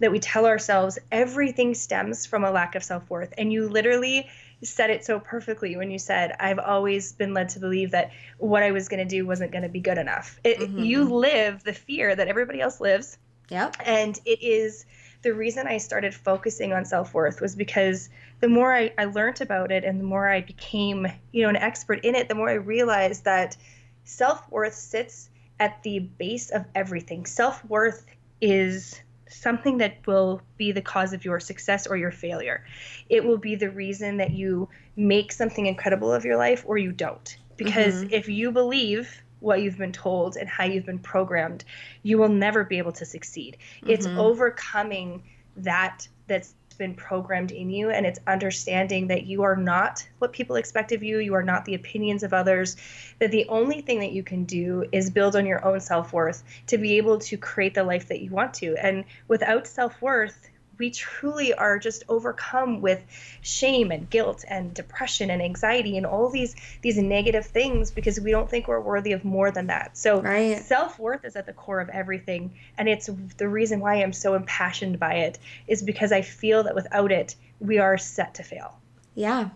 [0.00, 3.32] that we tell ourselves everything stems from a lack of self-worth.
[3.38, 4.28] And you literally
[4.62, 8.62] said it so perfectly when you said I've always been led to believe that what
[8.62, 10.38] I was going to do wasn't going to be good enough.
[10.44, 10.78] It, mm-hmm.
[10.80, 13.16] You live the fear that everybody else lives.
[13.48, 13.76] Yep.
[13.84, 14.84] And it is
[15.22, 18.08] the reason I started focusing on self worth was because
[18.40, 21.56] the more I, I learned about it and the more I became, you know, an
[21.56, 23.56] expert in it, the more I realized that
[24.04, 27.26] self worth sits at the base of everything.
[27.26, 28.06] Self worth
[28.40, 32.64] is something that will be the cause of your success or your failure.
[33.08, 36.92] It will be the reason that you make something incredible of your life or you
[36.92, 37.36] don't.
[37.56, 38.14] Because mm-hmm.
[38.14, 41.64] if you believe what you've been told and how you've been programmed,
[42.02, 43.56] you will never be able to succeed.
[43.78, 43.90] Mm-hmm.
[43.90, 45.22] It's overcoming
[45.56, 50.56] that that's been programmed in you and it's understanding that you are not what people
[50.56, 52.76] expect of you, you are not the opinions of others,
[53.20, 56.78] that the only thing that you can do is build on your own self-worth to
[56.78, 58.74] be able to create the life that you want to.
[58.76, 60.49] And without self-worth,
[60.80, 63.04] we truly are just overcome with
[63.42, 68.30] shame and guilt and depression and anxiety and all these these negative things because we
[68.32, 69.96] don't think we're worthy of more than that.
[69.96, 70.58] So right.
[70.58, 74.98] self-worth is at the core of everything and it's the reason why I'm so impassioned
[74.98, 75.38] by it
[75.68, 78.80] is because I feel that without it we are set to fail.
[79.14, 79.50] Yeah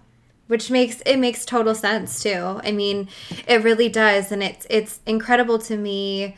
[0.46, 2.60] which makes it makes total sense too.
[2.62, 3.08] I mean,
[3.48, 6.37] it really does and it's it's incredible to me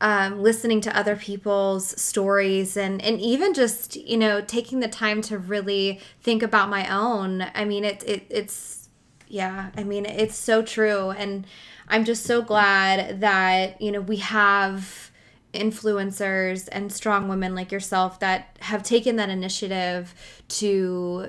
[0.00, 5.22] um, listening to other people's stories and and even just you know taking the time
[5.22, 7.46] to really think about my own.
[7.54, 8.88] I mean it, it it's
[9.30, 11.10] yeah i mean it's so true.
[11.10, 11.46] And
[11.88, 15.10] i'm just so glad that you know we have
[15.54, 20.14] influencers and strong women like yourself that have taken that initiative
[20.48, 21.28] to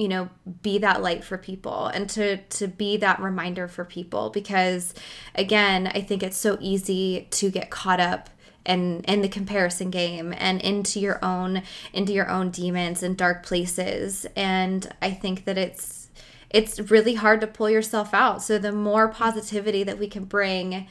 [0.00, 0.28] you know
[0.62, 4.94] be that light for people and to to be that reminder for people because
[5.34, 8.30] again i think it's so easy to get caught up
[8.66, 13.44] and in the comparison game and into your own into your own demons and dark
[13.44, 14.26] places.
[14.36, 16.08] And i think that it's
[16.50, 18.42] it's really hard to pull yourself out.
[18.42, 20.88] So the more positivity that we can bring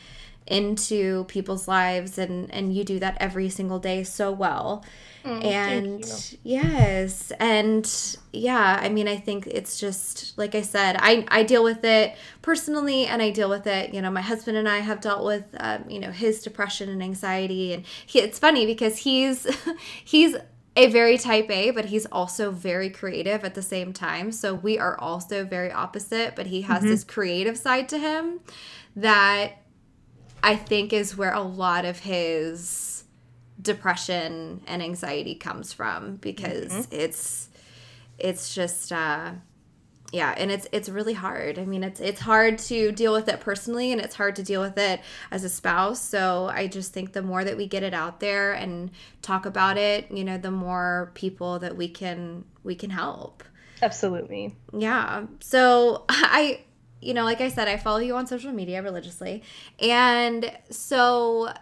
[0.50, 4.84] into people's lives and and you do that every single day so well
[5.24, 11.26] Mm, and yes, and yeah, I mean, I think it's just like I said, I
[11.28, 13.94] I deal with it personally, and I deal with it.
[13.94, 17.04] You know, my husband and I have dealt with, um, you know, his depression and
[17.04, 19.46] anxiety, and he, it's funny because he's
[20.06, 20.38] he's
[20.78, 24.32] a very type A, but he's also very creative at the same time.
[24.32, 26.92] So we are also very opposite, but he has mm-hmm.
[26.92, 28.40] this creative side to him
[28.96, 29.58] that
[30.44, 33.04] I think is where a lot of his
[33.62, 36.96] depression and anxiety comes from because mm-hmm.
[36.96, 37.50] it's
[38.18, 39.32] it's just uh
[40.12, 41.60] yeah and it's it's really hard.
[41.60, 44.62] I mean it's it's hard to deal with it personally and it's hard to deal
[44.62, 46.02] with it as a spouse.
[46.02, 49.78] So i just think the more that we get it out there and talk about
[49.78, 53.44] it you know the more people that we can we can help.
[53.82, 54.56] Absolutely.
[54.74, 55.26] Yeah.
[55.40, 56.62] So i
[57.02, 59.44] you know like i said i follow you on social media religiously.
[59.80, 61.54] And so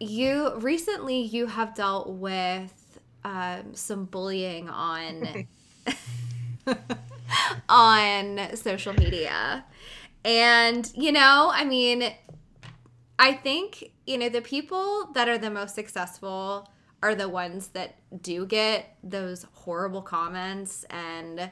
[0.00, 5.46] you recently you have dealt with um, some bullying on
[7.68, 9.64] on social media.
[10.24, 12.12] And you know i mean
[13.18, 16.68] i think you know the people that are the most successful
[17.02, 21.50] are the ones that do get those horrible comments and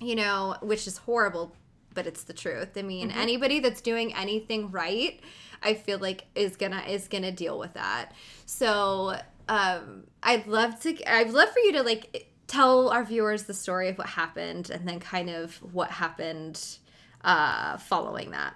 [0.00, 1.56] you know which is horrible
[1.98, 3.18] but it's the truth i mean mm-hmm.
[3.18, 5.20] anybody that's doing anything right
[5.62, 8.12] I feel like is gonna is gonna deal with that.
[8.46, 9.18] So
[9.48, 13.88] um, I'd love to I'd love for you to like tell our viewers the story
[13.88, 16.78] of what happened and then kind of what happened
[17.22, 18.54] uh, following that.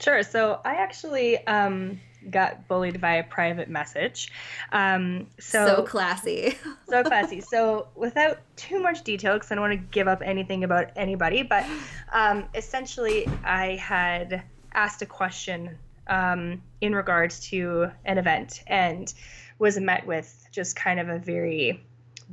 [0.00, 0.22] Sure.
[0.22, 2.00] So I actually um,
[2.30, 4.32] got bullied via a private message.
[4.72, 6.56] Um, so, so classy.
[6.88, 7.40] so classy.
[7.40, 11.42] So without too much detail, because I don't want to give up anything about anybody,
[11.42, 11.64] but
[12.12, 19.12] um, essentially, I had asked a question um, in regards to an event and
[19.58, 21.84] was met with just kind of a very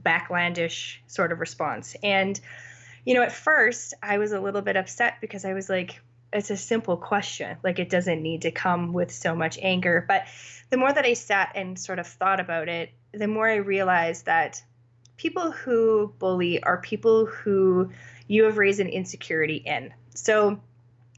[0.01, 1.95] backlandish sort of response.
[2.03, 2.39] And,
[3.05, 5.99] you know, at first I was a little bit upset because I was like,
[6.35, 7.57] it's a simple question.
[7.63, 10.05] Like it doesn't need to come with so much anger.
[10.07, 10.27] But
[10.69, 14.25] the more that I sat and sort of thought about it, the more I realized
[14.25, 14.61] that
[15.17, 17.91] people who bully are people who
[18.27, 19.93] you have raised an insecurity in.
[20.13, 20.59] So,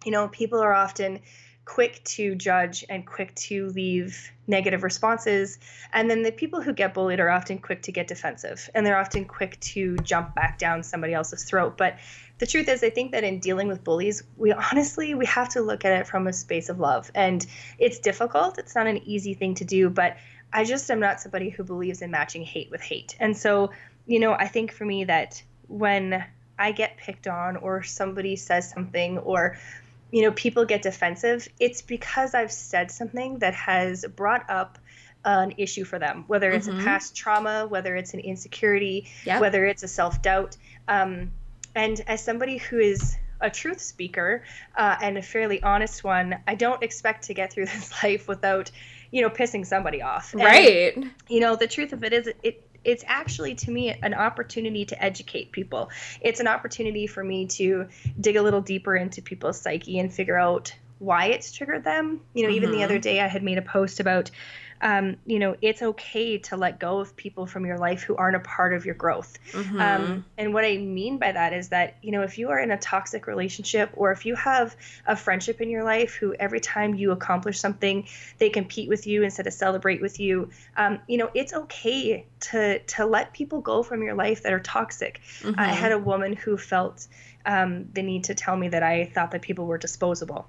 [0.06, 1.22] you know, people are often
[1.66, 5.60] quick to judge and quick to leave negative responses.
[5.92, 8.98] And then the people who get bullied are often quick to get defensive and they're
[8.98, 11.78] often quick to jump back down somebody else's throat.
[11.78, 11.98] But
[12.40, 15.62] the truth is, I think that in dealing with bullies, we honestly we have to
[15.62, 17.12] look at it from a space of love.
[17.16, 17.46] And
[17.80, 18.58] it's difficult.
[18.58, 20.18] It's not an easy thing to do, but
[20.54, 23.16] I just am not somebody who believes in matching hate with hate.
[23.20, 23.72] And so,
[24.06, 26.24] you know, I think for me that when
[26.58, 29.58] I get picked on or somebody says something or
[30.10, 34.80] you know, people get defensive, it's because I've said something that has brought up
[35.26, 36.80] an issue for them, whether it's mm-hmm.
[36.80, 39.42] a past trauma, whether it's an insecurity, yep.
[39.42, 40.56] whether it's a self doubt.
[40.88, 41.32] Um,
[41.78, 44.44] and as somebody who is a truth speaker
[44.76, 48.72] uh, and a fairly honest one, I don't expect to get through this life without,
[49.12, 50.34] you know, pissing somebody off.
[50.34, 51.04] And, right.
[51.30, 55.04] You know, the truth of it is, it it's actually to me an opportunity to
[55.04, 55.90] educate people.
[56.22, 57.88] It's an opportunity for me to
[58.20, 62.22] dig a little deeper into people's psyche and figure out why it's triggered them.
[62.34, 62.56] You know, mm-hmm.
[62.56, 63.02] even the other mm-hmm.
[63.02, 64.32] day I had made a post about
[64.82, 68.36] um, you know, it's okay to let go of people from your life who aren't
[68.36, 69.38] a part of your growth.
[69.52, 69.80] Mm-hmm.
[69.80, 72.72] Um, and what I mean by that is that, you know, if you are in
[72.72, 74.76] a toxic relationship or if you have
[75.06, 78.08] a friendship in your life who every time you accomplish something,
[78.38, 82.80] they compete with you instead of celebrate with you, um, you know, it's okay to,
[82.80, 85.22] to let people go from your life that are toxic.
[85.42, 85.60] Mm-hmm.
[85.60, 87.08] I had a woman who felt
[87.46, 90.48] um, the need to tell me that I thought that people were disposable.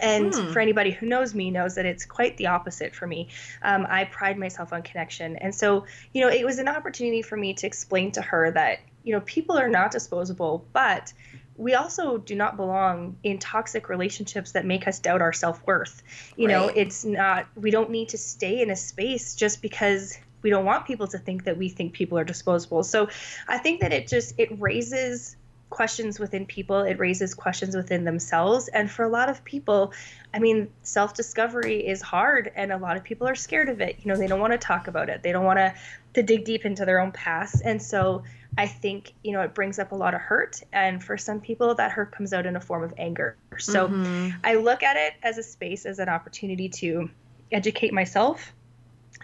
[0.00, 0.52] And hmm.
[0.52, 3.28] for anybody who knows me, knows that it's quite the opposite for me.
[3.62, 5.36] Um, I pride myself on connection.
[5.36, 8.80] And so, you know, it was an opportunity for me to explain to her that,
[9.02, 11.12] you know, people are not disposable, but
[11.56, 16.02] we also do not belong in toxic relationships that make us doubt our self worth.
[16.36, 16.52] You right.
[16.52, 20.64] know, it's not, we don't need to stay in a space just because we don't
[20.64, 22.82] want people to think that we think people are disposable.
[22.82, 23.08] So
[23.46, 25.36] I think that it just, it raises
[25.70, 28.68] questions within people, it raises questions within themselves.
[28.68, 29.92] And for a lot of people,
[30.34, 33.96] I mean, self discovery is hard, and a lot of people are scared of it.
[34.02, 35.74] You know, they don't want to talk about it, they don't want to,
[36.14, 37.62] to dig deep into their own past.
[37.64, 38.24] And so
[38.58, 40.60] I think, you know, it brings up a lot of hurt.
[40.72, 43.36] And for some people, that hurt comes out in a form of anger.
[43.58, 44.36] So mm-hmm.
[44.42, 47.08] I look at it as a space, as an opportunity to
[47.52, 48.52] educate myself,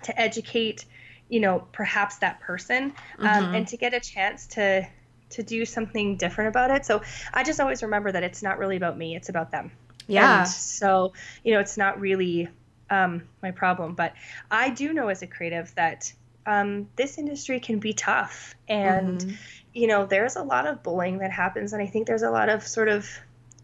[0.05, 0.84] to educate
[1.28, 3.55] you know perhaps that person um, mm-hmm.
[3.57, 4.86] and to get a chance to
[5.31, 6.87] to do something different about it.
[6.87, 7.03] So
[7.33, 9.72] I just always remember that it's not really about me, it's about them.
[10.07, 10.41] Yeah.
[10.41, 11.12] And so,
[11.45, 12.49] you know, it's not really
[12.91, 13.95] um, my problem.
[13.95, 14.14] But
[14.51, 16.12] I do know as a creative that
[16.47, 18.55] um, this industry can be tough.
[18.68, 19.35] And, mm-hmm.
[19.74, 21.72] you know, there's a lot of bullying that happens.
[21.72, 23.09] And I think there's a lot of sort of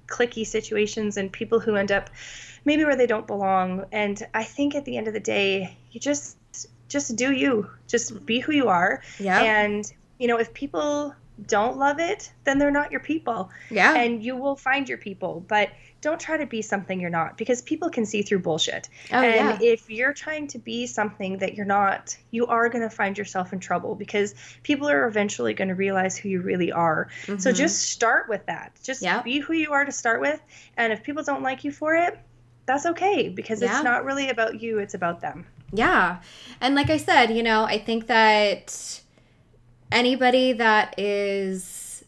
[0.09, 2.11] clicky situations and people who end up
[2.65, 3.85] maybe where they don't belong.
[3.93, 6.37] And I think at the end of the day, you just
[6.93, 11.15] just do you just be who you are yeah and you know if people
[11.47, 13.51] don't love it, then they're not your people.
[13.71, 13.95] Yeah.
[13.95, 15.45] And you will find your people.
[15.47, 15.71] But
[16.01, 18.89] don't try to be something you're not because people can see through bullshit.
[19.13, 19.69] Oh, and yeah.
[19.73, 23.53] if you're trying to be something that you're not, you are going to find yourself
[23.53, 24.35] in trouble because
[24.65, 27.09] people are eventually going to realize who you really are.
[27.27, 27.39] Mm-hmm.
[27.39, 28.79] So just start with that.
[28.83, 29.23] Just yeah.
[29.23, 30.41] be who you are to start with.
[30.77, 32.19] And if people don't like you for it,
[32.67, 33.75] that's okay because yeah.
[33.75, 35.47] it's not really about you, it's about them.
[35.73, 36.21] Yeah.
[36.61, 39.02] And like I said, you know, I think that
[39.93, 42.05] anybody that is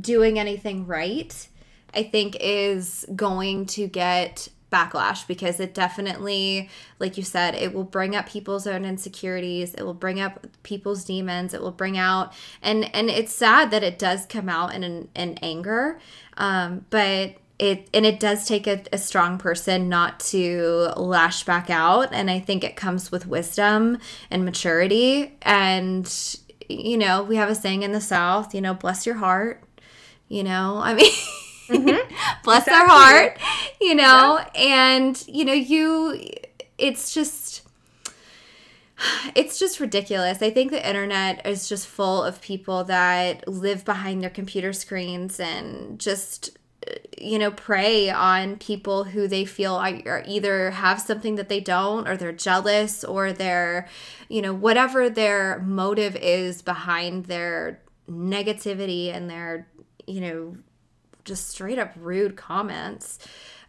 [0.00, 1.48] doing anything right,
[1.92, 7.84] I think is going to get backlash because it definitely like you said it will
[7.84, 12.32] bring up people's own insecurities it will bring up people's demons it will bring out
[12.60, 16.00] and and it's sad that it does come out in in anger
[16.38, 21.70] um but it and it does take a, a strong person not to lash back
[21.70, 23.96] out and i think it comes with wisdom
[24.28, 26.36] and maturity and
[26.68, 29.62] you know, we have a saying in the South, you know, bless your heart.
[30.28, 31.12] You know, I mean,
[31.68, 32.14] mm-hmm.
[32.44, 32.70] bless exactly.
[32.70, 33.38] their heart,
[33.80, 34.96] you know, yeah.
[34.96, 36.18] and, you know, you,
[36.78, 37.62] it's just,
[39.34, 40.40] it's just ridiculous.
[40.40, 45.38] I think the internet is just full of people that live behind their computer screens
[45.38, 46.56] and just
[47.18, 52.08] you know, prey on people who they feel are either have something that they don't,
[52.08, 53.88] or they're jealous, or they're,
[54.28, 59.68] you know, whatever their motive is behind their negativity and their,
[60.06, 60.56] you know,
[61.24, 63.18] just straight up rude comments.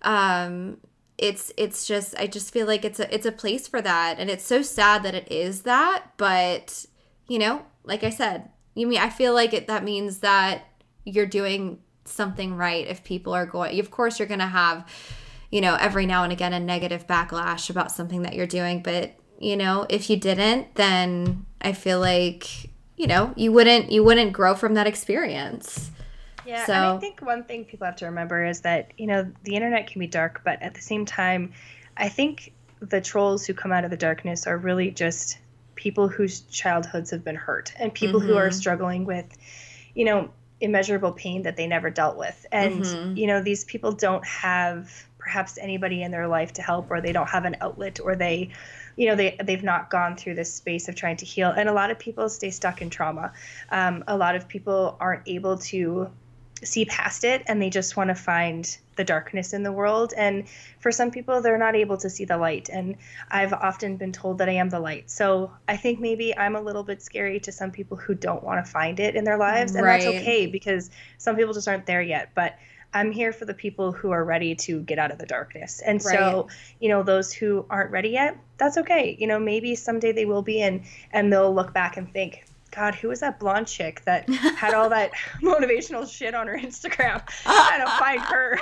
[0.01, 0.77] Um,
[1.17, 4.29] it's it's just I just feel like it's a it's a place for that, and
[4.29, 6.85] it's so sad that it is that, but
[7.27, 10.65] you know, like I said, you mean I feel like it that means that
[11.05, 14.87] you're doing something right if people are going of course you're going to have
[15.49, 19.15] you know every now and again a negative backlash about something that you're doing but
[19.39, 24.33] you know if you didn't then i feel like you know you wouldn't you wouldn't
[24.33, 25.91] grow from that experience
[26.45, 29.29] yeah so, and i think one thing people have to remember is that you know
[29.43, 31.51] the internet can be dark but at the same time
[31.97, 35.39] i think the trolls who come out of the darkness are really just
[35.75, 38.29] people whose childhoods have been hurt and people mm-hmm.
[38.29, 38.57] who are mm-hmm.
[38.57, 39.25] struggling with
[39.93, 40.29] you know
[40.61, 42.45] immeasurable pain that they never dealt with.
[42.51, 43.17] And, mm-hmm.
[43.17, 44.89] you know, these people don't have
[45.25, 48.51] perhaps anybody in their life to help or they don't have an outlet or they
[48.95, 51.73] you know they they've not gone through this space of trying to heal and a
[51.73, 53.33] lot of people stay stuck in trauma
[53.71, 56.07] um, a lot of people aren't able to
[56.63, 60.13] see past it and they just want to find the darkness in the world.
[60.15, 60.45] And
[60.79, 62.95] for some people they're not able to see the light and
[63.29, 65.09] i've often been told that i am the light.
[65.09, 68.65] So i think maybe i'm a little bit scary to some people who don't want
[68.65, 70.01] to find it in their lives and right.
[70.01, 72.31] that's okay because some people just aren't there yet.
[72.35, 72.57] But
[72.93, 75.81] i'm here for the people who are ready to get out of the darkness.
[75.85, 76.17] And right.
[76.17, 76.47] so
[76.79, 79.17] you know those who aren't ready yet that's okay.
[79.19, 82.95] You know maybe someday they will be and and they'll look back and think God,
[82.95, 85.11] who was that blonde chick that had all that
[85.41, 87.21] motivational shit on her Instagram?
[87.45, 88.59] I gotta find her.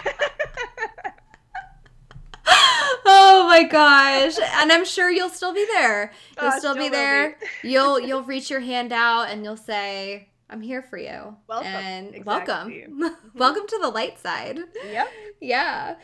[3.06, 6.90] oh my gosh and i'm sure you'll still be there you'll oh, still, still, be
[6.90, 7.70] there be.
[7.70, 12.16] you'll you'll reach your hand out and you'll say i'm here for you welcome and
[12.16, 12.86] exactly.
[12.90, 15.08] welcome welcome to the light side yep
[15.40, 15.96] yeah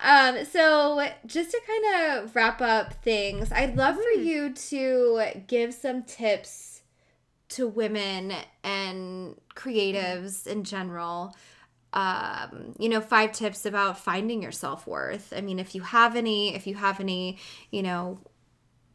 [0.00, 4.26] um so just to kind of wrap up things i'd love for hmm.
[4.26, 6.77] you to give some tips
[7.50, 8.32] to women
[8.62, 11.34] and creatives in general
[11.92, 15.32] um, you know, five tips about finding your self worth.
[15.34, 17.38] I mean, if you have any, if you have any,
[17.70, 18.20] you know,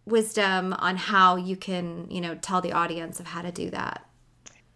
[0.05, 4.05] wisdom on how you can, you know, tell the audience of how to do that.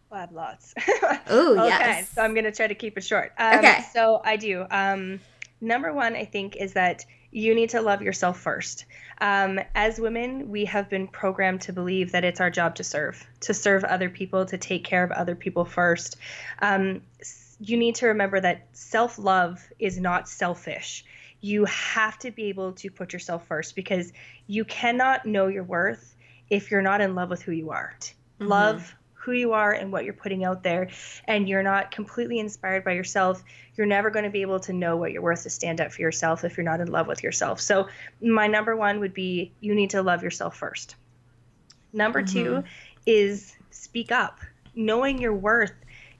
[0.10, 0.74] Well, I have lots.
[1.30, 2.10] Oh, okay, yes.
[2.10, 3.34] So I'm going to try to keep it short.
[3.38, 3.84] Um, okay.
[3.94, 4.66] So I do.
[4.72, 5.20] Um,
[5.60, 7.06] number one, I think, is that
[7.38, 8.86] you need to love yourself first.
[9.22, 13.24] Um, as women, we have been programmed to believe that it's our job to serve,
[13.42, 16.18] to serve other people, to take care of other people first.
[16.60, 17.04] Um,
[17.60, 21.06] you need to remember that self love is not selfish.
[21.40, 24.12] You have to be able to put yourself first because
[24.48, 26.16] you cannot know your worth
[26.50, 27.94] if you're not in love with who you are.
[28.40, 28.48] Mm-hmm.
[28.48, 28.96] Love
[29.28, 30.88] who you are and what you're putting out there
[31.26, 33.44] and you're not completely inspired by yourself,
[33.76, 36.02] you're never going to be able to know what you're worth to stand up for
[36.02, 37.60] yourself if you're not in love with yourself.
[37.60, 37.90] So,
[38.22, 40.96] my number one would be you need to love yourself first.
[41.92, 42.62] Number mm-hmm.
[42.62, 42.64] two
[43.06, 44.40] is speak up.
[44.76, 45.74] Knowing your worth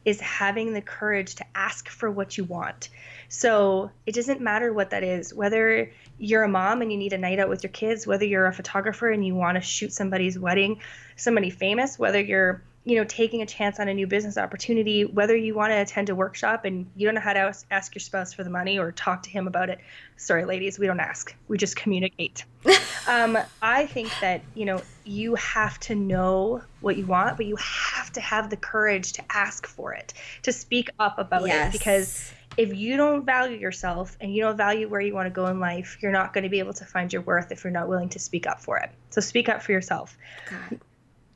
[0.04, 2.90] is having the courage to ask for what you want.
[3.30, 7.18] So it doesn't matter what that is, whether you're a mom and you need a
[7.18, 10.40] night out with your kids, whether you're a photographer and you want to shoot somebody's
[10.40, 10.80] wedding,
[11.18, 15.36] somebody famous, whether you're you know taking a chance on a new business opportunity whether
[15.36, 18.34] you want to attend a workshop and you don't know how to ask your spouse
[18.34, 19.80] for the money or talk to him about it
[20.16, 22.46] sorry ladies we don't ask we just communicate
[23.08, 27.58] um, i think that you know you have to know what you want but you
[27.58, 31.76] have to have the courage to ask for it to speak up about yes.
[31.76, 35.30] it because if you don't value yourself and you don't value where you want to
[35.30, 37.70] go in life, you're not going to be able to find your worth if you're
[37.70, 38.90] not willing to speak up for it.
[39.12, 40.18] So speak up for yourself.
[40.50, 40.80] God.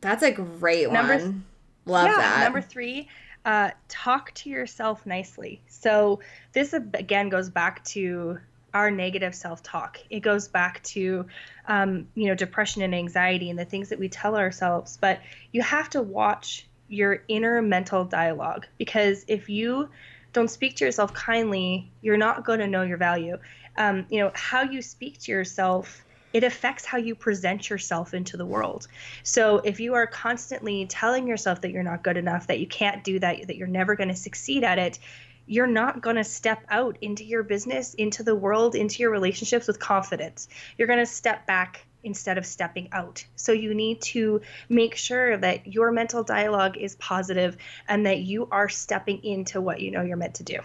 [0.01, 1.45] That's a great number, one.
[1.85, 2.43] Love yeah, that.
[2.43, 3.07] Number three,
[3.45, 5.61] uh, talk to yourself nicely.
[5.67, 6.19] So
[6.53, 8.39] this again goes back to
[8.73, 9.99] our negative self-talk.
[10.09, 11.25] It goes back to,
[11.67, 14.97] um, you know, depression and anxiety and the things that we tell ourselves.
[14.99, 15.19] But
[15.51, 19.89] you have to watch your inner mental dialogue because if you
[20.33, 23.37] don't speak to yourself kindly, you're not going to know your value.
[23.77, 26.03] Um, you know, how you speak to yourself
[26.33, 28.87] it affects how you present yourself into the world.
[29.23, 33.03] So if you are constantly telling yourself that you're not good enough, that you can't
[33.03, 34.99] do that, that you're never going to succeed at it,
[35.45, 39.67] you're not going to step out into your business, into the world, into your relationships
[39.67, 40.47] with confidence.
[40.77, 43.25] You're going to step back instead of stepping out.
[43.35, 47.57] So you need to make sure that your mental dialogue is positive
[47.87, 50.59] and that you are stepping into what you know you're meant to do.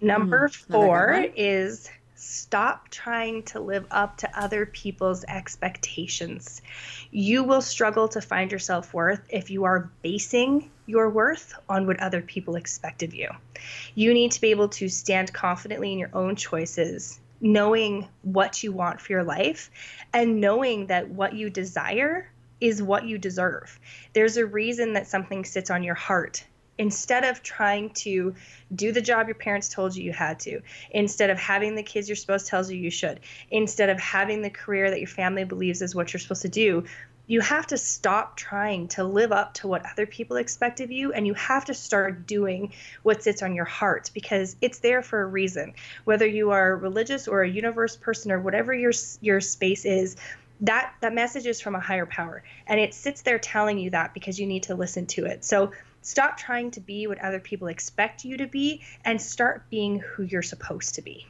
[0.00, 1.88] Number mm, 4 is
[2.18, 6.62] Stop trying to live up to other people's expectations.
[7.10, 11.86] You will struggle to find your self worth if you are basing your worth on
[11.86, 13.28] what other people expect of you.
[13.94, 18.72] You need to be able to stand confidently in your own choices, knowing what you
[18.72, 19.70] want for your life
[20.14, 22.30] and knowing that what you desire
[22.62, 23.78] is what you deserve.
[24.14, 26.44] There's a reason that something sits on your heart.
[26.78, 28.34] Instead of trying to
[28.74, 30.60] do the job your parents told you you had to,
[30.90, 33.20] instead of having the kids your spouse tells you you should,
[33.50, 36.84] instead of having the career that your family believes is what you're supposed to do,
[37.26, 41.12] you have to stop trying to live up to what other people expect of you
[41.12, 42.72] and you have to start doing
[43.02, 45.74] what sits on your heart because it's there for a reason.
[46.04, 50.16] Whether you are religious or a universe person or whatever your your space is
[50.60, 54.14] that that message is from a higher power and it sits there telling you that
[54.14, 55.44] because you need to listen to it.
[55.44, 55.72] So
[56.06, 60.22] stop trying to be what other people expect you to be and start being who
[60.22, 61.26] you're supposed to be.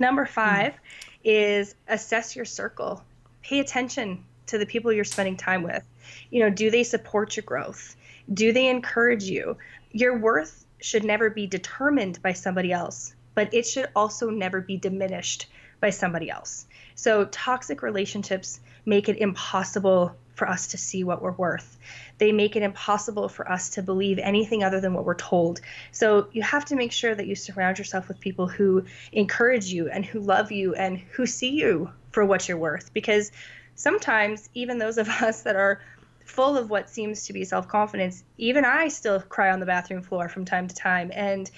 [0.00, 0.76] Number 5 mm.
[1.22, 3.04] is assess your circle.
[3.42, 5.84] Pay attention to the people you're spending time with.
[6.30, 7.94] You know do they support your growth?
[8.32, 9.58] Do they encourage you?
[9.90, 14.76] Your worth should never be determined by somebody else but it should also never be
[14.76, 15.46] diminished
[15.80, 16.66] by somebody else.
[16.94, 21.78] So toxic relationships make it impossible for us to see what we're worth.
[22.18, 25.60] They make it impossible for us to believe anything other than what we're told.
[25.90, 29.88] So you have to make sure that you surround yourself with people who encourage you
[29.88, 33.32] and who love you and who see you for what you're worth because
[33.74, 35.80] sometimes even those of us that are
[36.24, 40.28] full of what seems to be self-confidence, even I still cry on the bathroom floor
[40.28, 41.50] from time to time and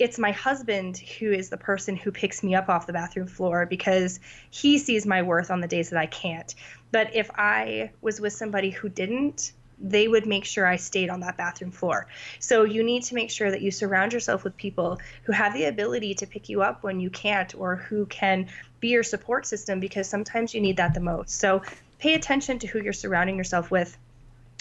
[0.00, 3.66] it's my husband who is the person who picks me up off the bathroom floor
[3.66, 4.18] because
[4.50, 6.54] he sees my worth on the days that I can't.
[6.90, 11.20] But if I was with somebody who didn't, they would make sure I stayed on
[11.20, 12.06] that bathroom floor.
[12.38, 15.64] So you need to make sure that you surround yourself with people who have the
[15.66, 18.48] ability to pick you up when you can't or who can
[18.80, 21.38] be your support system because sometimes you need that the most.
[21.38, 21.60] So
[21.98, 23.98] pay attention to who you're surrounding yourself with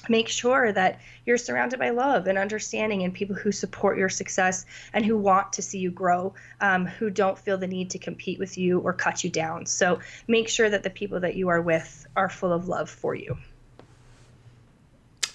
[0.07, 4.65] make sure that you're surrounded by love and understanding and people who support your success
[4.93, 8.39] and who want to see you grow, um, who don't feel the need to compete
[8.39, 9.65] with you or cut you down.
[9.65, 13.13] So make sure that the people that you are with are full of love for
[13.13, 13.37] you.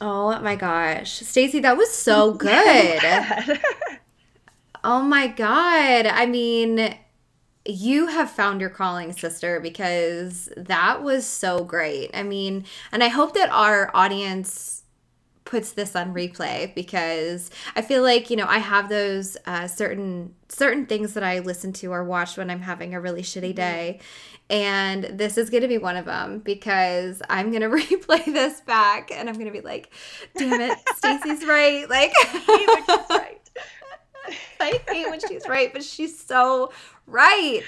[0.01, 1.21] Oh my gosh.
[1.21, 3.01] Stacey, that was so good.
[4.85, 6.07] oh my God.
[6.07, 6.95] I mean,
[7.67, 12.11] you have found your calling, sister, because that was so great.
[12.15, 14.83] I mean, and I hope that our audience
[15.45, 20.35] puts this on replay because I feel like you know I have those uh, certain
[20.49, 23.55] certain things that I listen to or watch when I'm having a really shitty mm-hmm.
[23.55, 24.01] day,
[24.51, 28.61] and this is going to be one of them because I'm going to replay this
[28.63, 29.93] back and I'm going to be like,
[30.37, 32.13] "Damn it, Stacey's right!" Like,
[33.11, 33.41] right.
[34.61, 36.73] I hate when she's right, but she's so
[37.07, 37.65] right.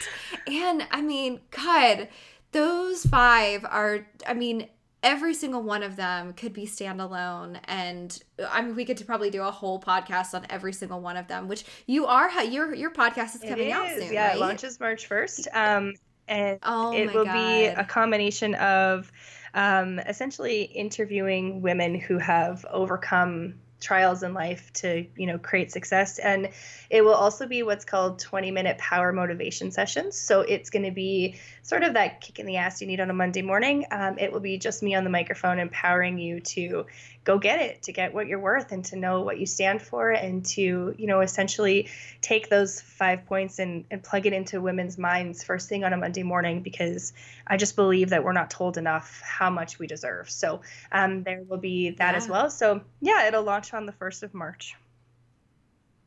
[0.47, 2.09] And I mean, God,
[2.53, 4.68] those five are, I mean,
[5.03, 9.43] every single one of them could be standalone and i mean we could probably do
[9.43, 13.34] a whole podcast on every single one of them which you are your your podcast
[13.37, 14.37] is coming out soon yeah right?
[14.37, 15.93] it launches march 1st um
[16.28, 17.32] and oh it will God.
[17.34, 19.12] be a combination of
[19.55, 26.18] um, essentially interviewing women who have overcome trials in life to you know create success.
[26.18, 26.51] And
[26.91, 30.18] it will also be what's called 20 minute power motivation sessions.
[30.18, 33.11] So it's going to be sort of that kick in the ass you need on
[33.11, 33.87] a monday morning.
[33.91, 36.87] Um, it will be just me on the microphone empowering you to
[37.27, 40.11] go get it to get what you're worth and to know what you stand for
[40.11, 41.89] and to you know essentially
[42.22, 45.97] take those five points and, and plug it into women's minds first thing on a
[45.97, 47.12] monday morning because
[47.49, 50.62] i just believe that we're not told enough how much we deserve so
[50.93, 52.16] um, there will be that yeah.
[52.16, 54.74] as well so yeah it'll launch on the 1st of march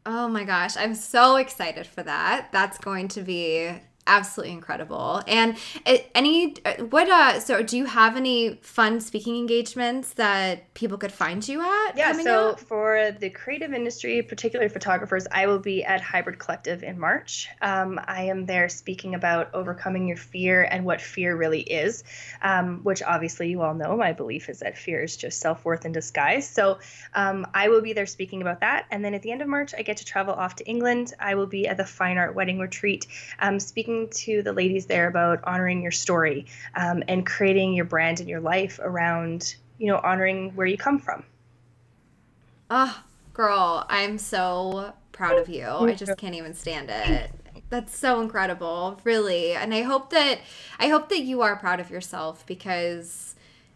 [0.06, 2.48] Oh my gosh, I'm so excited for that.
[2.52, 3.70] That's going to be
[4.10, 5.22] absolutely incredible.
[5.28, 5.56] And
[6.14, 6.56] any
[6.90, 11.62] what uh so do you have any fun speaking engagements that people could find you
[11.62, 11.96] at?
[11.96, 12.60] Yeah, so out?
[12.60, 17.48] for the creative industry, particularly photographers, I will be at Hybrid Collective in March.
[17.62, 22.04] Um, I am there speaking about overcoming your fear and what fear really is,
[22.42, 23.96] um, which obviously you all know.
[23.96, 26.50] My belief is that fear is just self worth in disguise.
[26.50, 26.80] So
[27.14, 28.88] um, I will be there speaking about that.
[28.90, 31.14] And then at the end of March, I get to travel off to England.
[31.20, 33.06] I will be at the Fine Art Wedding Retreat
[33.40, 33.60] um,
[34.08, 36.46] speaking to the ladies there about honoring your story
[36.76, 41.00] um, and creating your brand and your life around, you know, honoring where you come
[41.00, 41.24] from.
[42.70, 45.66] Oh, girl, I'm so proud of you.
[45.66, 47.32] I just can't even stand it.
[47.70, 49.54] That's so incredible, really.
[49.54, 50.40] And I hope that
[50.80, 53.36] I hope that you are proud of yourself because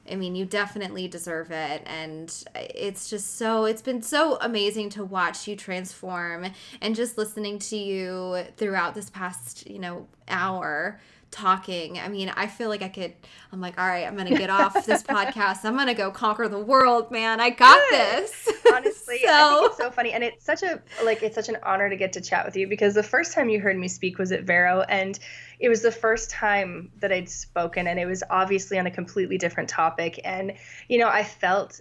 [0.09, 1.81] I mean, you definitely deserve it.
[1.85, 6.47] And it's just so, it's been so amazing to watch you transform
[6.81, 10.99] and just listening to you throughout this past, you know, hour
[11.33, 11.99] talking.
[11.99, 13.13] I mean, I feel like I could.
[13.51, 15.65] I'm like, all right, I'm gonna get off this podcast.
[15.65, 17.41] I'm gonna go conquer the world, man.
[17.41, 17.99] I got Good.
[17.99, 18.49] this.
[18.71, 19.27] Honestly, so...
[19.27, 21.95] I think it's so funny, and it's such a like it's such an honor to
[21.97, 24.43] get to chat with you because the first time you heard me speak was at
[24.43, 25.19] Vero, and
[25.63, 29.37] it was the first time that I'd spoken, and it was obviously on a completely
[29.37, 30.55] different topic, and
[30.89, 31.79] you know, I felt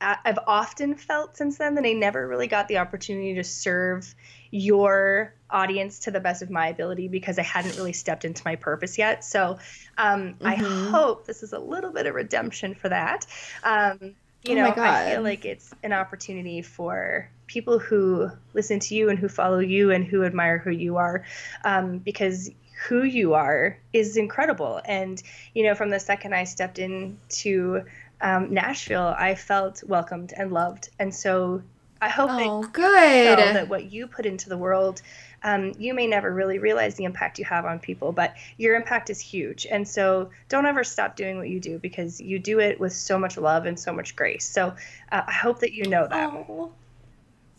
[0.00, 4.14] I've often felt since then that I never really got the opportunity to serve
[4.52, 8.54] your audience to the best of my ability because I hadn't really stepped into my
[8.54, 9.24] purpose yet.
[9.24, 9.58] So
[9.98, 10.46] um, mm-hmm.
[10.46, 13.26] I hope this is a little bit of redemption for that.
[13.64, 14.14] Um,
[14.44, 19.08] you oh know, I feel like it's an opportunity for people who listen to you
[19.08, 21.24] and who follow you and who admire who you are
[21.64, 24.80] um, because who you are is incredible.
[24.84, 25.22] And,
[25.54, 27.84] you know, from the second I stepped into
[28.20, 30.90] um, Nashville, I felt welcomed and loved.
[30.98, 31.62] And so
[32.00, 33.38] I hope oh, that, good.
[33.38, 35.00] that what you put into the world,
[35.42, 39.08] um, you may never really realize the impact you have on people, but your impact
[39.08, 39.66] is huge.
[39.70, 43.18] And so don't ever stop doing what you do because you do it with so
[43.18, 44.46] much love and so much grace.
[44.46, 44.74] So
[45.10, 46.30] uh, I hope that you know that.
[46.30, 46.72] Oh.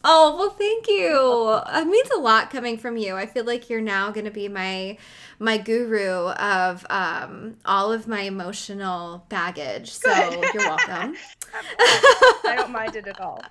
[0.09, 1.59] Oh, well, thank you.
[1.81, 3.15] It means a lot coming from you.
[3.15, 4.97] I feel like you're now going to be my
[5.37, 9.91] my guru of um, all of my emotional baggage.
[9.91, 10.09] So
[10.53, 11.15] you're welcome.
[11.53, 13.43] I don't mind it at all.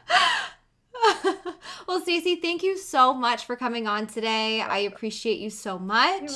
[1.87, 4.63] well, Stacey, thank you so much for coming on today.
[4.63, 6.33] I appreciate you so much.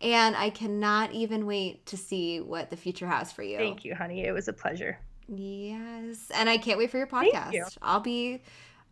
[0.00, 3.56] And I cannot even wait to see what the future has for you.
[3.56, 4.24] Thank you, honey.
[4.24, 4.98] It was a pleasure.
[5.28, 6.30] Yes.
[6.34, 7.52] And I can't wait for your podcast.
[7.52, 7.66] You.
[7.80, 8.42] I'll be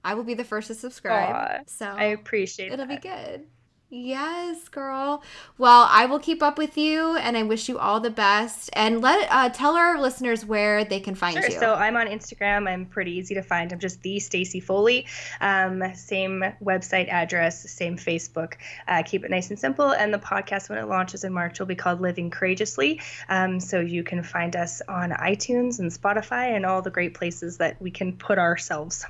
[0.04, 1.34] I will be the first to subscribe.
[1.34, 2.74] Aww, so I appreciate it.
[2.74, 3.02] It'll that.
[3.02, 3.46] be good.
[3.90, 5.22] Yes, girl.
[5.56, 8.68] Well, I will keep up with you, and I wish you all the best.
[8.74, 11.48] And let uh, tell our listeners where they can find sure.
[11.48, 11.58] you.
[11.58, 12.68] So I'm on Instagram.
[12.68, 13.72] I'm pretty easy to find.
[13.72, 15.06] I'm just the Stacey Foley.
[15.40, 18.54] Um, same website address, same Facebook.
[18.86, 19.90] Uh, keep it nice and simple.
[19.90, 23.00] And the podcast, when it launches in March, will be called Living Courageously.
[23.30, 27.56] Um, so you can find us on iTunes and Spotify and all the great places
[27.56, 29.06] that we can put ourselves.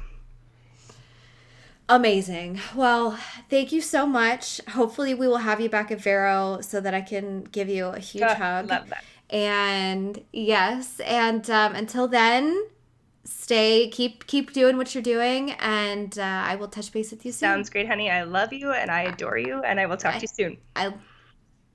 [1.89, 2.61] Amazing.
[2.75, 3.19] Well,
[3.49, 4.61] thank you so much.
[4.69, 7.99] Hopefully, we will have you back at Vero so that I can give you a
[7.99, 8.69] huge oh, hug.
[8.69, 9.05] Love that.
[9.31, 12.67] And yes, and um, until then,
[13.25, 17.33] stay keep keep doing what you're doing, and uh, I will touch base with you
[17.33, 17.49] soon.
[17.49, 18.11] Sounds great, honey.
[18.11, 20.57] I love you and I adore you, and I will talk I, to you soon.
[20.77, 20.95] I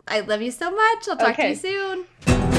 [0.07, 1.07] I love you so much.
[1.07, 1.55] I'll talk okay.
[1.55, 2.52] to you soon.